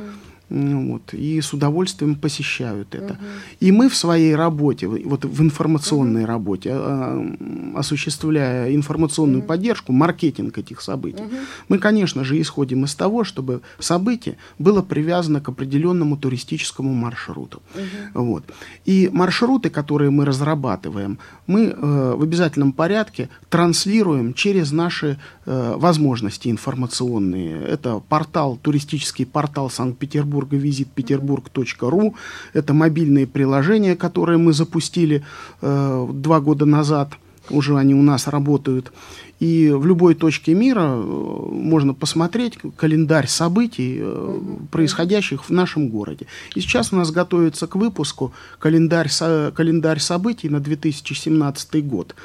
[0.52, 3.14] вот, и с удовольствием посещают это.
[3.14, 3.24] Угу.
[3.62, 6.28] И мы в своей работе, вот в информационной угу.
[6.28, 7.36] работе, а,
[7.76, 9.48] осуществляя информационную угу.
[9.48, 11.36] поддержку, маркетинг этих событий, угу.
[11.70, 17.62] мы, конечно же, исходим из того, чтобы событие было привязано к определенному туристическому маршруту.
[18.14, 18.24] Угу.
[18.24, 18.44] Вот.
[18.86, 25.41] И маршруты, которые мы разрабатываем, мы э, в обязательном порядке транслируем через наши э,
[25.78, 27.62] возможности информационные.
[27.64, 32.16] Это портал, туристический портал Санкт-Петербург Петербурга визитпетербург.ру.
[32.54, 35.24] Это мобильные приложения, которые мы запустили
[35.62, 37.14] э, два года назад.
[37.50, 38.92] Уже они у нас работают.
[39.40, 46.28] И в любой точке мира э, можно посмотреть календарь событий, э, происходящих в нашем городе.
[46.56, 49.10] И сейчас у нас готовится к выпуску календарь,
[49.56, 52.16] календарь событий на 2017 год,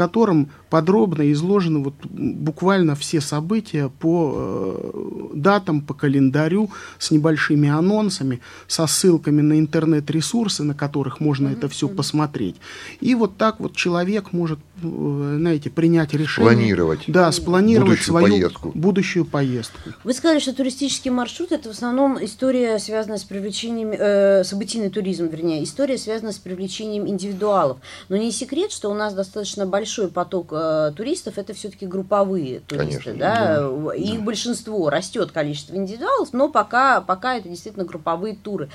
[0.00, 8.40] котором подробно изложены вот буквально все события по э, датам, по календарю, с небольшими анонсами,
[8.66, 11.58] со ссылками на интернет-ресурсы, на которых можно mm-hmm.
[11.58, 12.56] это все посмотреть.
[13.02, 16.50] И вот так вот человек может, знаете, принять решение.
[16.50, 17.00] Спланировать.
[17.06, 18.72] Да, спланировать будущую свою поездку.
[18.74, 19.78] будущую поездку.
[20.04, 25.26] Вы сказали, что туристический маршрут это в основном история, связанная с привлечением, э, событийный туризм,
[25.26, 27.78] вернее, история, связанная с привлечением индивидуалов.
[28.08, 33.12] Но не секрет, что у нас достаточно большой поток э, туристов это все-таки групповые туристы,
[33.12, 33.68] Конечно, да?
[33.68, 34.24] да, их да.
[34.24, 38.68] большинство растет количество индивидуалов, но пока, пока это действительно групповые туры.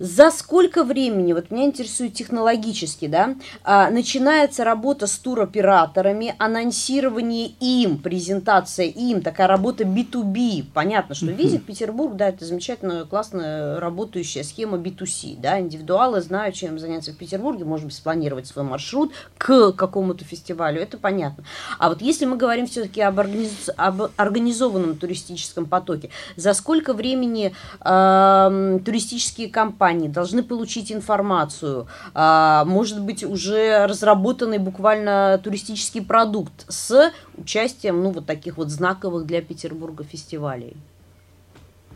[0.00, 7.98] За сколько времени, вот меня интересует технологически, да, а, начинается работа с туроператорами, анонсирование им,
[7.98, 10.64] презентация им, такая работа B2B.
[10.72, 16.78] Понятно, что видит Петербург, да, это замечательная, классная работающая схема B2C, да, индивидуалы знают, чем
[16.78, 21.44] заняться в Петербурге, может спланировать свой маршрут к какому-то фестивалю, это понятно.
[21.78, 23.68] А вот если мы говорим все-таки об, организ...
[23.76, 27.52] об организованном туристическом потоке, за сколько времени
[27.84, 36.64] э, туристические компании компании должны получить информацию, а, может быть, уже разработанный буквально туристический продукт
[36.68, 40.76] с участием, ну, вот таких вот знаковых для Петербурга фестивалей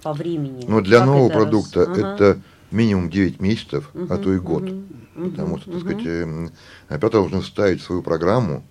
[0.02, 0.64] по времени.
[0.68, 1.98] Но для как нового это продукта раз?
[1.98, 4.62] это минимум 9 месяцев, угу, а то и год.
[4.64, 5.90] Угу, потому что, так угу.
[5.90, 6.50] сказать, эм,
[6.88, 8.62] оператор должен ставить свою программу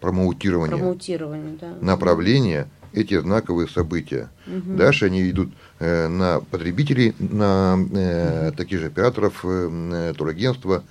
[0.00, 1.68] промоутирования, промоутирование, да.
[1.80, 4.28] направления эти знаковые события.
[4.46, 4.76] Угу.
[4.76, 10.84] Дальше они идут э, на потребителей, на э, таких же операторов, э, турагентства.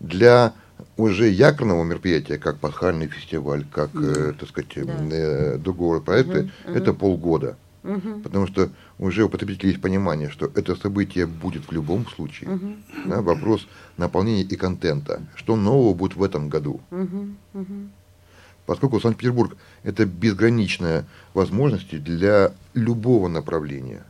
[0.00, 0.54] Для
[0.96, 5.08] уже якорного мероприятия, как пасхальный фестиваль, как, э, так сказать, да.
[5.10, 6.74] э, другого проекта, угу.
[6.74, 7.56] это полгода.
[7.82, 8.20] Угу.
[8.22, 12.50] Потому что уже у потребителей есть понимание, что это событие будет в любом случае.
[12.50, 12.76] Угу.
[13.06, 15.22] Да, вопрос наполнения и контента.
[15.34, 16.80] Что нового будет в этом году.
[16.90, 17.28] Угу.
[17.54, 17.90] Угу
[18.66, 24.04] поскольку Санкт-Петербург– это безграничная возможности для любого направления.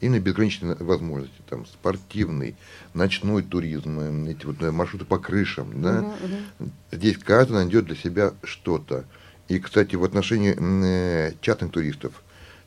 [0.00, 2.56] Именно безграничные возможности, там, спортивный,
[2.92, 5.80] ночной туризм, эти вот маршруты по крышам.
[5.80, 6.00] Да?
[6.00, 6.70] Угу, угу.
[6.92, 9.04] Здесь каждый найдет для себя что-то.
[9.48, 12.22] И, кстати, в отношении э, частных туристов.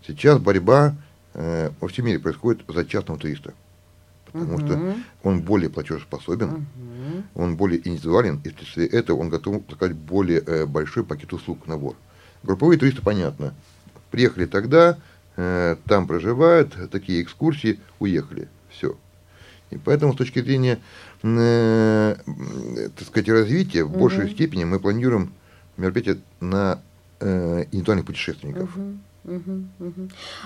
[0.05, 0.95] Сейчас борьба
[1.33, 3.53] э, во всем мире происходит за частного туриста.
[4.25, 4.65] Потому угу.
[4.65, 6.65] что он более платежеспособен, угу
[7.37, 11.95] он более индивидуален, и вследствие этого он готов заказать более э, большой пакет услуг, набор.
[12.43, 13.53] Групповые туристы, понятно.
[14.09, 14.97] Приехали тогда,
[15.35, 18.49] э, там проживают, такие экскурсии, уехали.
[18.69, 18.97] Все.
[19.69, 20.79] И поэтому с точки зрения,
[21.21, 22.15] э,
[22.97, 24.33] так сказать, развития, в большей угу.
[24.33, 25.31] степени мы планируем
[25.77, 26.81] мероприятия на
[27.19, 28.75] э, индивидуальных путешественников.
[28.75, 28.97] Угу.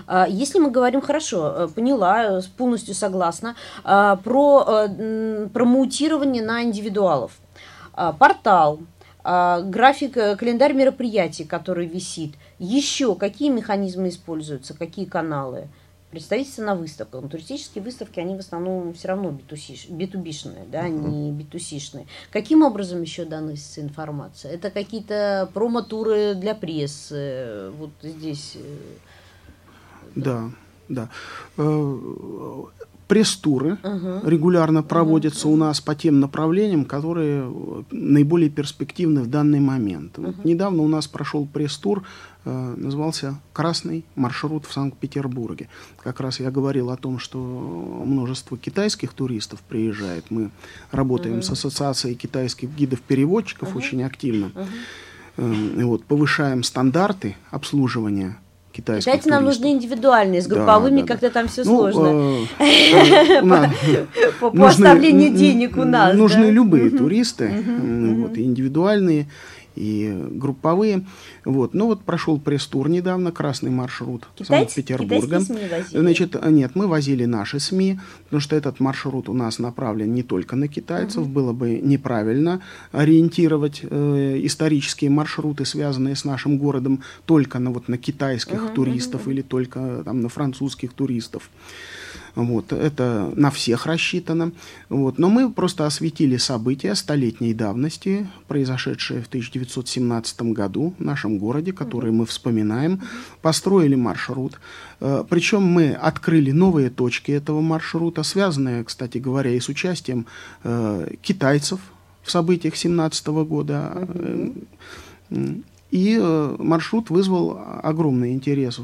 [0.08, 6.64] А, если мы говорим, хорошо, э, поняла, э, полностью согласна, а, про э, промоутирование на
[6.64, 7.40] индивидуалов.
[7.94, 8.80] А, портал,
[9.24, 12.34] график, календарь мероприятий, который висит.
[12.58, 15.68] Еще какие механизмы используются, какие каналы?
[16.12, 17.22] Представительство на выставках.
[17.22, 19.36] Но туристические выставки, они в основном все равно
[19.90, 22.06] битубишные, да, не битусишные.
[22.32, 24.52] Каким образом еще доносится информация?
[24.52, 28.54] Это какие-то промо-туры для прессы, вот здесь.
[28.56, 28.78] Э,
[30.16, 30.52] да,
[30.90, 31.10] да.
[31.58, 31.98] Э,
[33.08, 34.28] пресс-туры угу.
[34.28, 35.56] регулярно проводятся угу.
[35.56, 37.52] у нас по тем направлениям, которые
[37.92, 40.18] наиболее перспективны в данный момент.
[40.18, 40.28] Угу.
[40.28, 45.70] Вот недавно у нас прошел пресс-тур Э, назывался «Красный маршрут в Санкт-Петербурге».
[45.98, 50.26] Как раз я говорил о том, что множество китайских туристов приезжает.
[50.30, 50.50] Мы
[50.92, 51.44] работаем uh-huh.
[51.44, 53.78] с Ассоциацией китайских гидов-переводчиков uh-huh.
[53.78, 54.52] очень активно.
[55.38, 55.84] Uh-huh.
[55.86, 58.38] Вот, повышаем стандарты обслуживания
[58.72, 59.32] китайских Китайцы туристов.
[59.32, 62.48] нам нужны индивидуальные, с групповыми да, да, как-то там все ну, сложно.
[62.60, 63.42] Э,
[64.40, 66.16] по оставлению денег у нас.
[66.16, 69.28] Нужны любые туристы, вот, индивидуальные
[69.76, 71.06] и групповые.
[71.46, 71.74] Вот.
[71.74, 75.40] Ну вот прошел пресс-тур недавно, красный маршрут Санкт-Петербурга.
[75.92, 80.56] Значит, нет, мы возили наши СМИ, потому что этот маршрут у нас направлен не только
[80.56, 81.24] на китайцев.
[81.24, 81.30] Угу.
[81.30, 87.98] Было бы неправильно ориентировать э, исторические маршруты, связанные с нашим городом, только на, вот, на
[87.98, 89.32] китайских угу, туристов угу.
[89.32, 91.50] или только там, на французских туристов.
[92.36, 94.52] Вот, это на всех рассчитано.
[94.90, 101.74] Вот, но мы просто осветили события столетней давности, произошедшие в 1917 году в нашем городе,
[101.74, 103.02] которые мы вспоминаем,
[103.42, 104.60] построили маршрут.
[105.00, 110.26] Э, Причем мы открыли новые точки этого маршрута, связанные, кстати говоря, и с участием
[110.64, 111.80] э, китайцев
[112.24, 114.08] в событиях 17 года.
[115.92, 118.80] И э, маршрут вызвал огромный интерес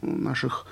[0.00, 0.66] наших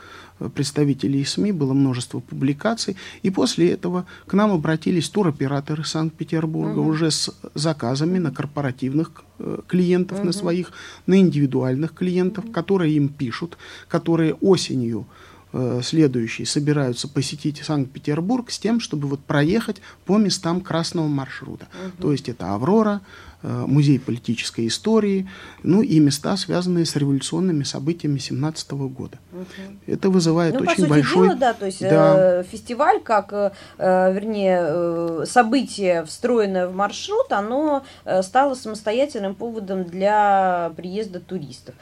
[0.48, 2.96] представителей СМИ, было множество публикаций.
[3.22, 6.90] И после этого к нам обратились туроператоры Санкт-Петербурга угу.
[6.90, 10.26] уже с заказами на корпоративных э, клиентов, угу.
[10.26, 10.72] на своих,
[11.06, 12.52] на индивидуальных клиентов, угу.
[12.52, 15.06] которые им пишут, которые осенью
[15.52, 21.68] э, следующие собираются посетить Санкт-Петербург с тем, чтобы вот проехать по местам красного маршрута.
[21.72, 22.02] Угу.
[22.02, 23.00] То есть это Аврора,
[23.42, 25.28] музей политической истории,
[25.62, 29.18] ну и места, связанные с революционными событиями 17 года.
[29.32, 29.44] Угу.
[29.86, 31.28] Это вызывает ну, очень по сути большой...
[31.28, 32.40] Дела, да, то есть да.
[32.40, 39.84] Э, фестиваль, как, э, вернее, э, событие, встроенное в маршрут, оно э, стало самостоятельным поводом
[39.84, 41.74] для приезда туристов,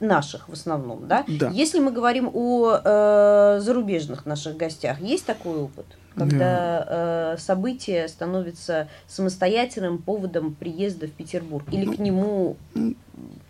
[0.00, 1.24] наших в основном, да?
[1.28, 1.50] да.
[1.50, 5.86] Если мы говорим о э, зарубежных наших гостях, есть такой опыт?
[6.14, 12.56] Когда э, событие становится самостоятельным поводом приезда в Петербург или к нему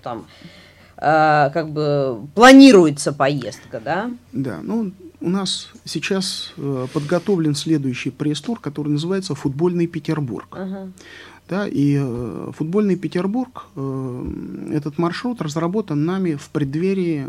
[0.02, 0.26] там
[0.96, 4.11] э, как бы планируется поездка, да?
[4.32, 10.46] Да, ну у нас сейчас э, подготовлен следующий пресс-тур, который называется «Футбольный Петербург».
[10.52, 10.90] Ага.
[11.48, 14.24] Да, и э, футбольный Петербург, э,
[14.74, 17.28] этот маршрут разработан нами в преддверии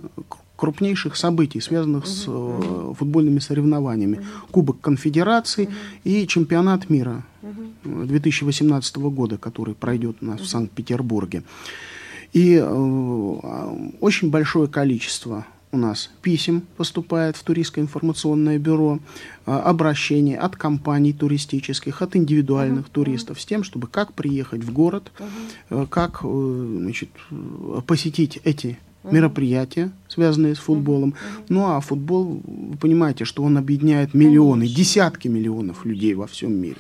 [0.60, 4.26] крупнейших событий, связанных с э, футбольными соревнованиями.
[4.52, 5.70] Кубок конфедерации
[6.04, 7.24] и чемпионат мира
[7.84, 11.44] 2018 года, который пройдет у нас в Санкт-Петербурге.
[12.34, 19.00] И э, очень большое количество у нас писем поступает в туристское информационное бюро,
[19.46, 22.92] а, обращений от компаний туристических, от индивидуальных uh-huh.
[22.92, 25.12] туристов с тем, чтобы как приехать в город,
[25.70, 25.88] uh-huh.
[25.88, 27.10] как э, значит,
[27.86, 31.16] посетить эти мероприятия, связанные с футболом.
[31.48, 34.78] Ну а футбол, вы понимаете, что он объединяет миллионы, Конечно.
[34.78, 36.78] десятки миллионов людей во всем мире.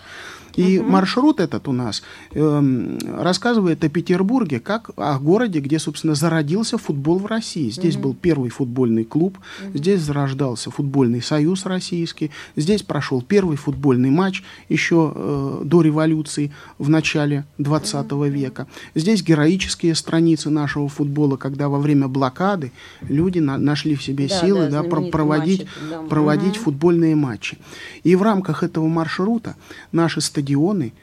[0.59, 0.89] И угу.
[0.89, 2.03] маршрут этот у нас
[2.33, 7.69] э, рассказывает о Петербурге как о городе, где, собственно, зародился футбол в России.
[7.69, 8.03] Здесь угу.
[8.03, 9.77] был первый футбольный клуб, угу.
[9.77, 16.89] здесь зарождался футбольный союз российский, здесь прошел первый футбольный матч еще э, до революции в
[16.89, 18.25] начале 20 угу.
[18.25, 18.67] века.
[18.95, 24.41] Здесь героические страницы нашего футбола, когда во время блокады люди на, нашли в себе да,
[24.41, 26.01] силы да, да, проводить, матчи, да.
[26.01, 26.63] проводить угу.
[26.65, 27.57] футбольные матчи.
[28.03, 29.55] И в рамках этого маршрута
[29.93, 30.93] наши стадионы стадионы,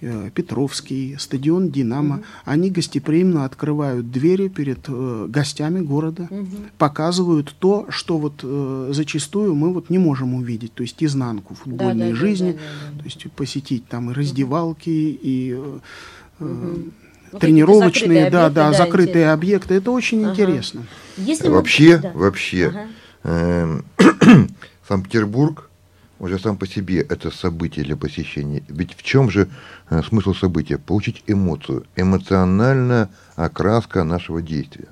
[0.00, 2.24] э, Петровский, стадион «Динамо», угу.
[2.44, 6.46] они гостеприимно открывают двери перед э, гостями города, угу.
[6.78, 12.10] показывают то, что вот э, зачастую мы вот не можем увидеть, то есть изнанку футбольной
[12.10, 12.98] да, да, жизни, да, да, да, да.
[12.98, 15.78] то есть посетить там и раздевалки, и э,
[16.40, 17.38] угу.
[17.38, 19.32] тренировочные, да, объекты, да, да, закрытые интересно.
[19.32, 20.32] объекты, это очень ага.
[20.32, 20.82] интересно.
[21.18, 22.20] Если вообще, мы...
[22.20, 22.86] вообще, ага.
[23.24, 23.80] э,
[24.88, 25.70] Санкт-Петербург
[26.18, 28.62] уже сам по себе это событие для посещения.
[28.68, 29.48] Ведь в чем же
[29.90, 30.78] э, смысл события?
[30.78, 34.88] Получить эмоцию, эмоциональная окраска нашего действия.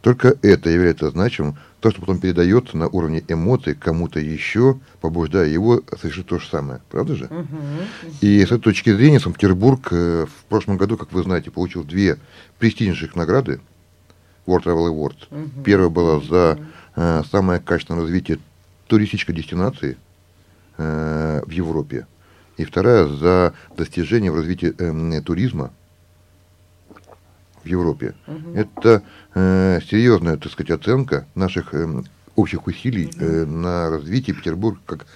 [0.00, 1.56] Только это является значимым.
[1.80, 6.80] То, что потом передается на уровне эмоций кому-то еще, побуждая его совершить то же самое.
[6.90, 7.28] Правда же?
[8.20, 12.18] И с этой точки зрения Санкт-Петербург э, в прошлом году, как вы знаете, получил две
[12.58, 13.60] престижнейших награды.
[14.46, 15.62] World Travel Award.
[15.64, 16.58] Первая была за
[16.96, 18.38] э, самое качественное развитие
[18.86, 19.96] туристической дестинации–
[21.46, 22.06] в Европе.
[22.56, 25.72] И вторая за достижение в развитии э, туризма
[27.64, 28.14] в Европе.
[28.26, 28.54] Угу.
[28.54, 29.02] Это
[29.34, 32.02] э, серьезная, так сказать, оценка наших э,
[32.36, 35.06] общих усилий э, на развитие Петербурга как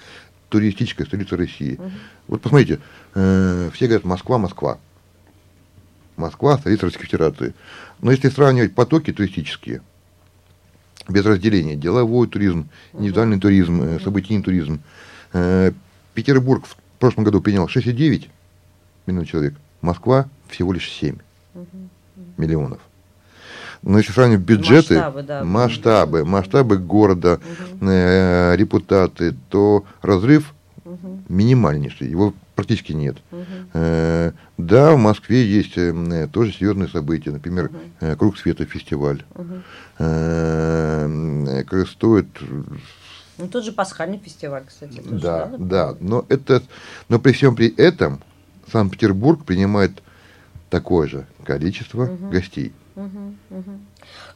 [0.48, 1.74] туристической столицы России.
[1.74, 1.90] Угу.
[2.28, 2.80] Вот посмотрите,
[3.14, 4.78] э, все говорят Москва, Москва.
[6.16, 7.54] Москва, столица Российской Федерации.
[8.00, 9.82] Но если сравнивать потоки туристические,
[11.08, 15.05] без разделения, деловой туризм, индивидуальный туризм, э, событийный туризм, Э,
[16.14, 18.28] Петербург в прошлом году принял 6,9
[19.06, 19.54] миллионов человек.
[19.80, 21.16] Москва всего лишь 7
[21.54, 21.66] угу.
[22.36, 22.80] миллионов.
[23.82, 27.86] Но если сравнивать бюджеты, масштабы, да, масштабы, масштабы города, угу.
[27.88, 31.20] э, репутации, то разрыв угу.
[31.28, 33.18] минимальнейший, его практически нет.
[33.30, 33.44] Угу.
[33.74, 37.78] Э, да, в Москве есть э, тоже серьезные события, например, угу.
[38.00, 39.62] э, Круг света фестиваль, угу.
[39.98, 42.26] э, который стоит
[43.38, 44.98] ну, тот же пасхальный фестиваль, кстати.
[44.98, 45.96] Тоже, да, да, да.
[46.00, 46.62] Но, это,
[47.08, 48.22] но при всем при этом
[48.70, 50.02] Санкт-Петербург принимает
[50.70, 52.30] такое же количество угу.
[52.30, 52.72] гостей.
[52.96, 53.80] Угу, угу.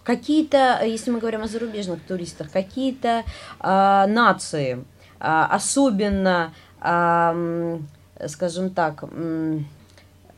[0.05, 3.24] Какие-то, если мы говорим о зарубежных туристах, какие-то
[3.59, 4.82] э, нации, э,
[5.20, 7.78] особенно, э,
[8.26, 9.61] скажем так, э,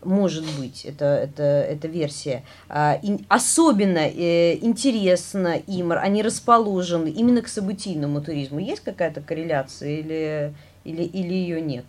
[0.05, 7.49] может быть, это, это, эта версия, а, особенно э, интересно им, они расположены именно к
[7.49, 8.59] событийному туризму.
[8.59, 10.55] Есть какая-то корреляция или,
[10.85, 11.85] или, или ее нет?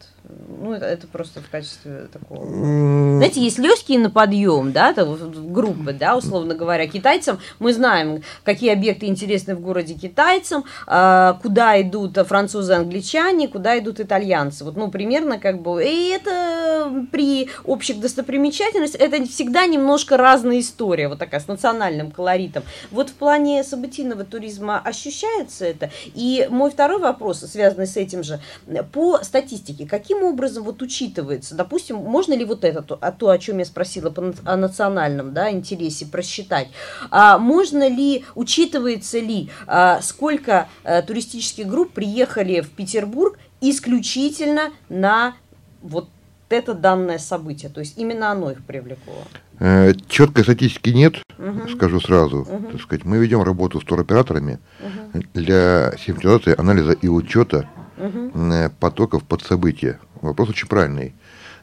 [0.47, 2.45] Ну, это, это просто в качестве такого.
[2.45, 7.39] Знаете, есть легкие на подъем, да, там, группы, да, условно говоря, китайцам.
[7.59, 13.99] Мы знаем, какие объекты интересны в городе китайцам, а, куда идут французы, англичане, куда идут
[13.99, 14.63] итальянцы.
[14.63, 15.83] Вот, ну, примерно как бы.
[15.83, 22.63] И это при общих достопримечательностях, это всегда немножко разная история, вот такая, с национальным колоритом.
[22.91, 25.91] Вот в плане событийного туризма ощущается это.
[26.13, 28.39] И мой второй вопрос, связанный с этим же,
[28.83, 33.37] по статистике, каким образом вот учитывается, допустим, можно ли вот это, то, а то о
[33.37, 36.69] чем я спросила, по, о национальном да, интересе просчитать,
[37.11, 45.35] а можно ли, учитывается ли, а, сколько а, туристических групп приехали в Петербург исключительно на
[45.81, 46.09] вот
[46.49, 49.15] это данное событие, то есть именно оно их привлекло?
[49.59, 51.69] Э, четкой статистики нет, угу.
[51.69, 52.39] скажу сразу.
[52.39, 52.71] Угу.
[52.71, 55.23] Так сказать, мы ведем работу с туроператорами угу.
[55.33, 57.69] для систематизации, анализа и учета
[58.07, 58.71] угу.
[58.79, 59.99] потоков под события.
[60.21, 61.13] Вопрос очень правильный.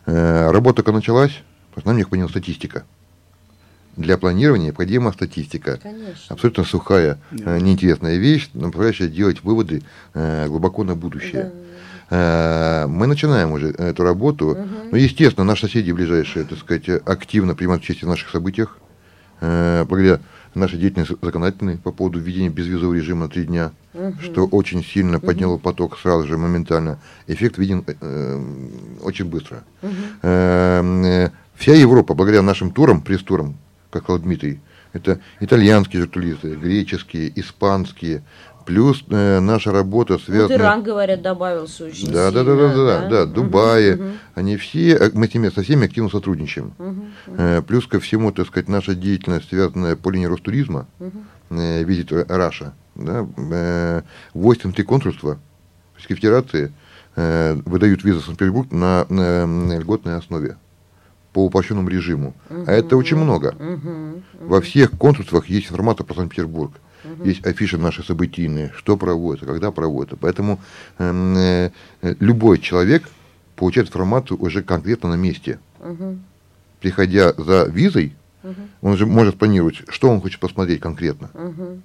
[0.07, 1.43] Работа только началась,
[1.85, 2.85] нам необходима статистика.
[3.97, 5.79] Для планирования необходима статистика.
[5.83, 6.35] Конечно.
[6.35, 7.59] Абсолютно сухая, да.
[7.59, 9.83] неинтересная вещь, но позволяющая делать выводы
[10.15, 11.53] глубоко на будущее.
[12.11, 12.87] Да.
[12.89, 14.49] Мы начинаем уже эту работу.
[14.49, 14.69] Угу.
[14.93, 18.79] Ну, естественно, наши соседи ближайшие, так сказать, активно принимают участие в наших событиях.
[19.41, 20.21] Благодаря
[20.55, 24.15] нашей деятельности законодательной по поводу введения безвизового режима на три дня, угу.
[24.21, 25.27] что очень сильно угу.
[25.27, 26.99] подняло поток сразу же, моментально.
[27.27, 28.41] Эффект виден э,
[29.03, 29.65] очень быстро.
[29.83, 29.93] Угу.
[30.23, 33.57] Э, вся Европа, благодаря нашим турам, пресс-турам,
[33.91, 34.61] как сказал Дмитрий,
[34.93, 38.23] это итальянские журналисты, греческие, испанские,
[38.71, 40.49] Плюс э, наша работа связана...
[40.49, 42.31] Вот Иран, говорят, добавился очень да, сильно.
[42.31, 43.95] Да, да, да, да, да, да, Дубае.
[43.97, 44.05] Угу.
[44.35, 46.73] Они все, э, мы с ними, со всеми активно сотрудничаем.
[46.79, 47.37] Угу.
[47.39, 51.13] Э, плюс ко всему, так сказать, наша деятельность, связанная по линии Ростуризма, угу.
[51.51, 54.03] Э, визит Раша, да, э,
[54.35, 55.39] 83 консульства
[55.95, 56.73] Российской Федерации
[57.17, 60.57] э, выдают визу в Санкт-Петербург на, на, на льготной основе
[61.33, 62.35] по упрощенному режиму.
[62.49, 62.65] Угу.
[62.67, 63.55] А это очень много.
[63.59, 64.49] Угу.
[64.49, 66.73] Во всех консульствах есть информация про Санкт-Петербург.
[67.05, 67.25] Угу.
[67.25, 70.17] Есть афиши наши событийные, что проводится, когда проводится.
[70.17, 70.61] Поэтому
[70.99, 71.71] эм, э,
[72.01, 73.09] любой человек
[73.57, 75.59] получает информацию уже конкретно на месте.
[75.81, 76.19] Угу.
[76.81, 78.55] Приходя за визой, угу.
[78.83, 81.31] он же может планировать, что он хочет посмотреть конкретно.
[81.35, 81.81] Угу.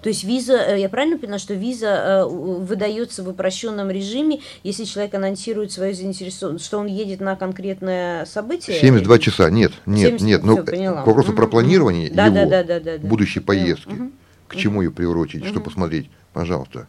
[0.00, 4.84] То есть виза, э, я правильно поняла, что виза э, выдается в упрощенном режиме, если
[4.84, 8.78] человек анонсирует свою заинтересованность, что он едет на конкретное событие?
[8.78, 10.42] 72 часа, нет, нет, 70, нет.
[10.44, 11.38] Ну, по вопросу угу.
[11.38, 12.20] про планирование угу.
[12.20, 13.92] его да, да, да, да, да, будущей поездки.
[13.92, 14.12] Угу
[14.52, 16.86] к чему ее приурочить, что посмотреть, пожалуйста.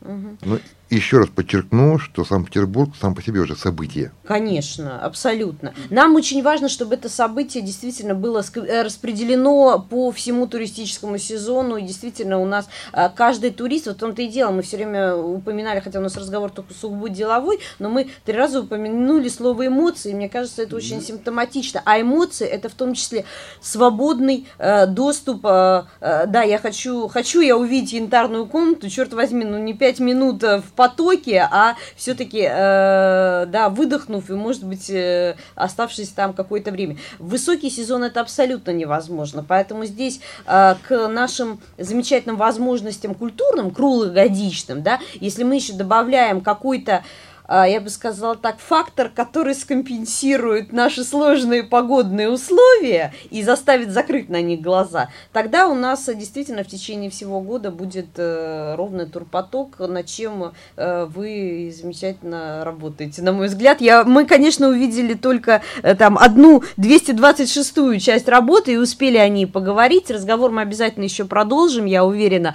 [0.00, 0.58] Ну,
[0.96, 4.12] еще раз подчеркну, что Санкт-Петербург сам по себе уже событие.
[4.26, 5.74] Конечно, абсолютно.
[5.90, 11.76] Нам очень важно, чтобы это событие действительно было э, распределено по всему туристическому сезону.
[11.76, 15.14] И действительно у нас э, каждый турист, вот в том-то и дело, мы все время
[15.14, 20.12] упоминали, хотя у нас разговор только сугубо деловой, но мы три раза упомянули слово эмоции.
[20.12, 21.82] И мне кажется, это очень симптоматично.
[21.84, 23.24] А эмоции это в том числе
[23.60, 25.44] свободный э, доступ.
[25.44, 30.00] Э, э, да, я хочу, хочу я увидеть янтарную комнату, черт возьми, ну не пять
[30.00, 36.72] минут в потоке, а все-таки, э, да, выдохнув и, может быть, э, оставшись там какое-то
[36.72, 36.96] время.
[37.20, 44.98] Высокий сезон это абсолютно невозможно, поэтому здесь э, к нашим замечательным возможностям культурным, круглогодичным, да,
[45.20, 47.04] если мы еще добавляем какой-то
[47.48, 54.40] я бы сказала так, фактор, который скомпенсирует наши сложные погодные условия и заставит закрыть на
[54.40, 60.06] них глаза, тогда у нас действительно в течение всего года будет э, ровный турпоток, над
[60.06, 63.22] чем э, вы замечательно работаете.
[63.22, 68.76] На мой взгляд, я, мы, конечно, увидели только э, там одну 226-ю часть работы и
[68.76, 70.10] успели о ней поговорить.
[70.10, 72.54] Разговор мы обязательно еще продолжим, я уверена,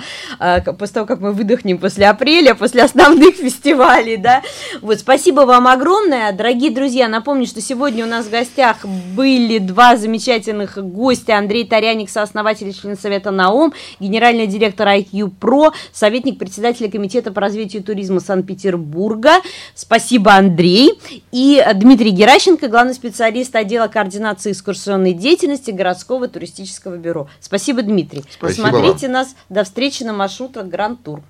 [0.79, 4.41] после того, как мы выдохнем после апреля, после основных фестивалей, да,
[4.81, 6.31] вот, спасибо вам огромное.
[6.31, 11.37] Дорогие друзья, напомню, что сегодня у нас в гостях были два замечательных гостя.
[11.37, 17.41] Андрей Таряник, сооснователь и член Совета НАОМ, генеральный директор IQ Pro, советник председателя Комитета по
[17.41, 19.41] развитию туризма Санкт-Петербурга.
[19.75, 20.99] Спасибо, Андрей.
[21.31, 27.27] И Дмитрий Геращенко, главный специалист отдела координации экскурсионной деятельности городского туристического бюро.
[27.39, 28.23] Спасибо, Дмитрий.
[28.29, 29.13] Спасибо Смотрите вам.
[29.13, 29.35] нас.
[29.49, 31.21] До встречи на маршрутах Гранд Тур.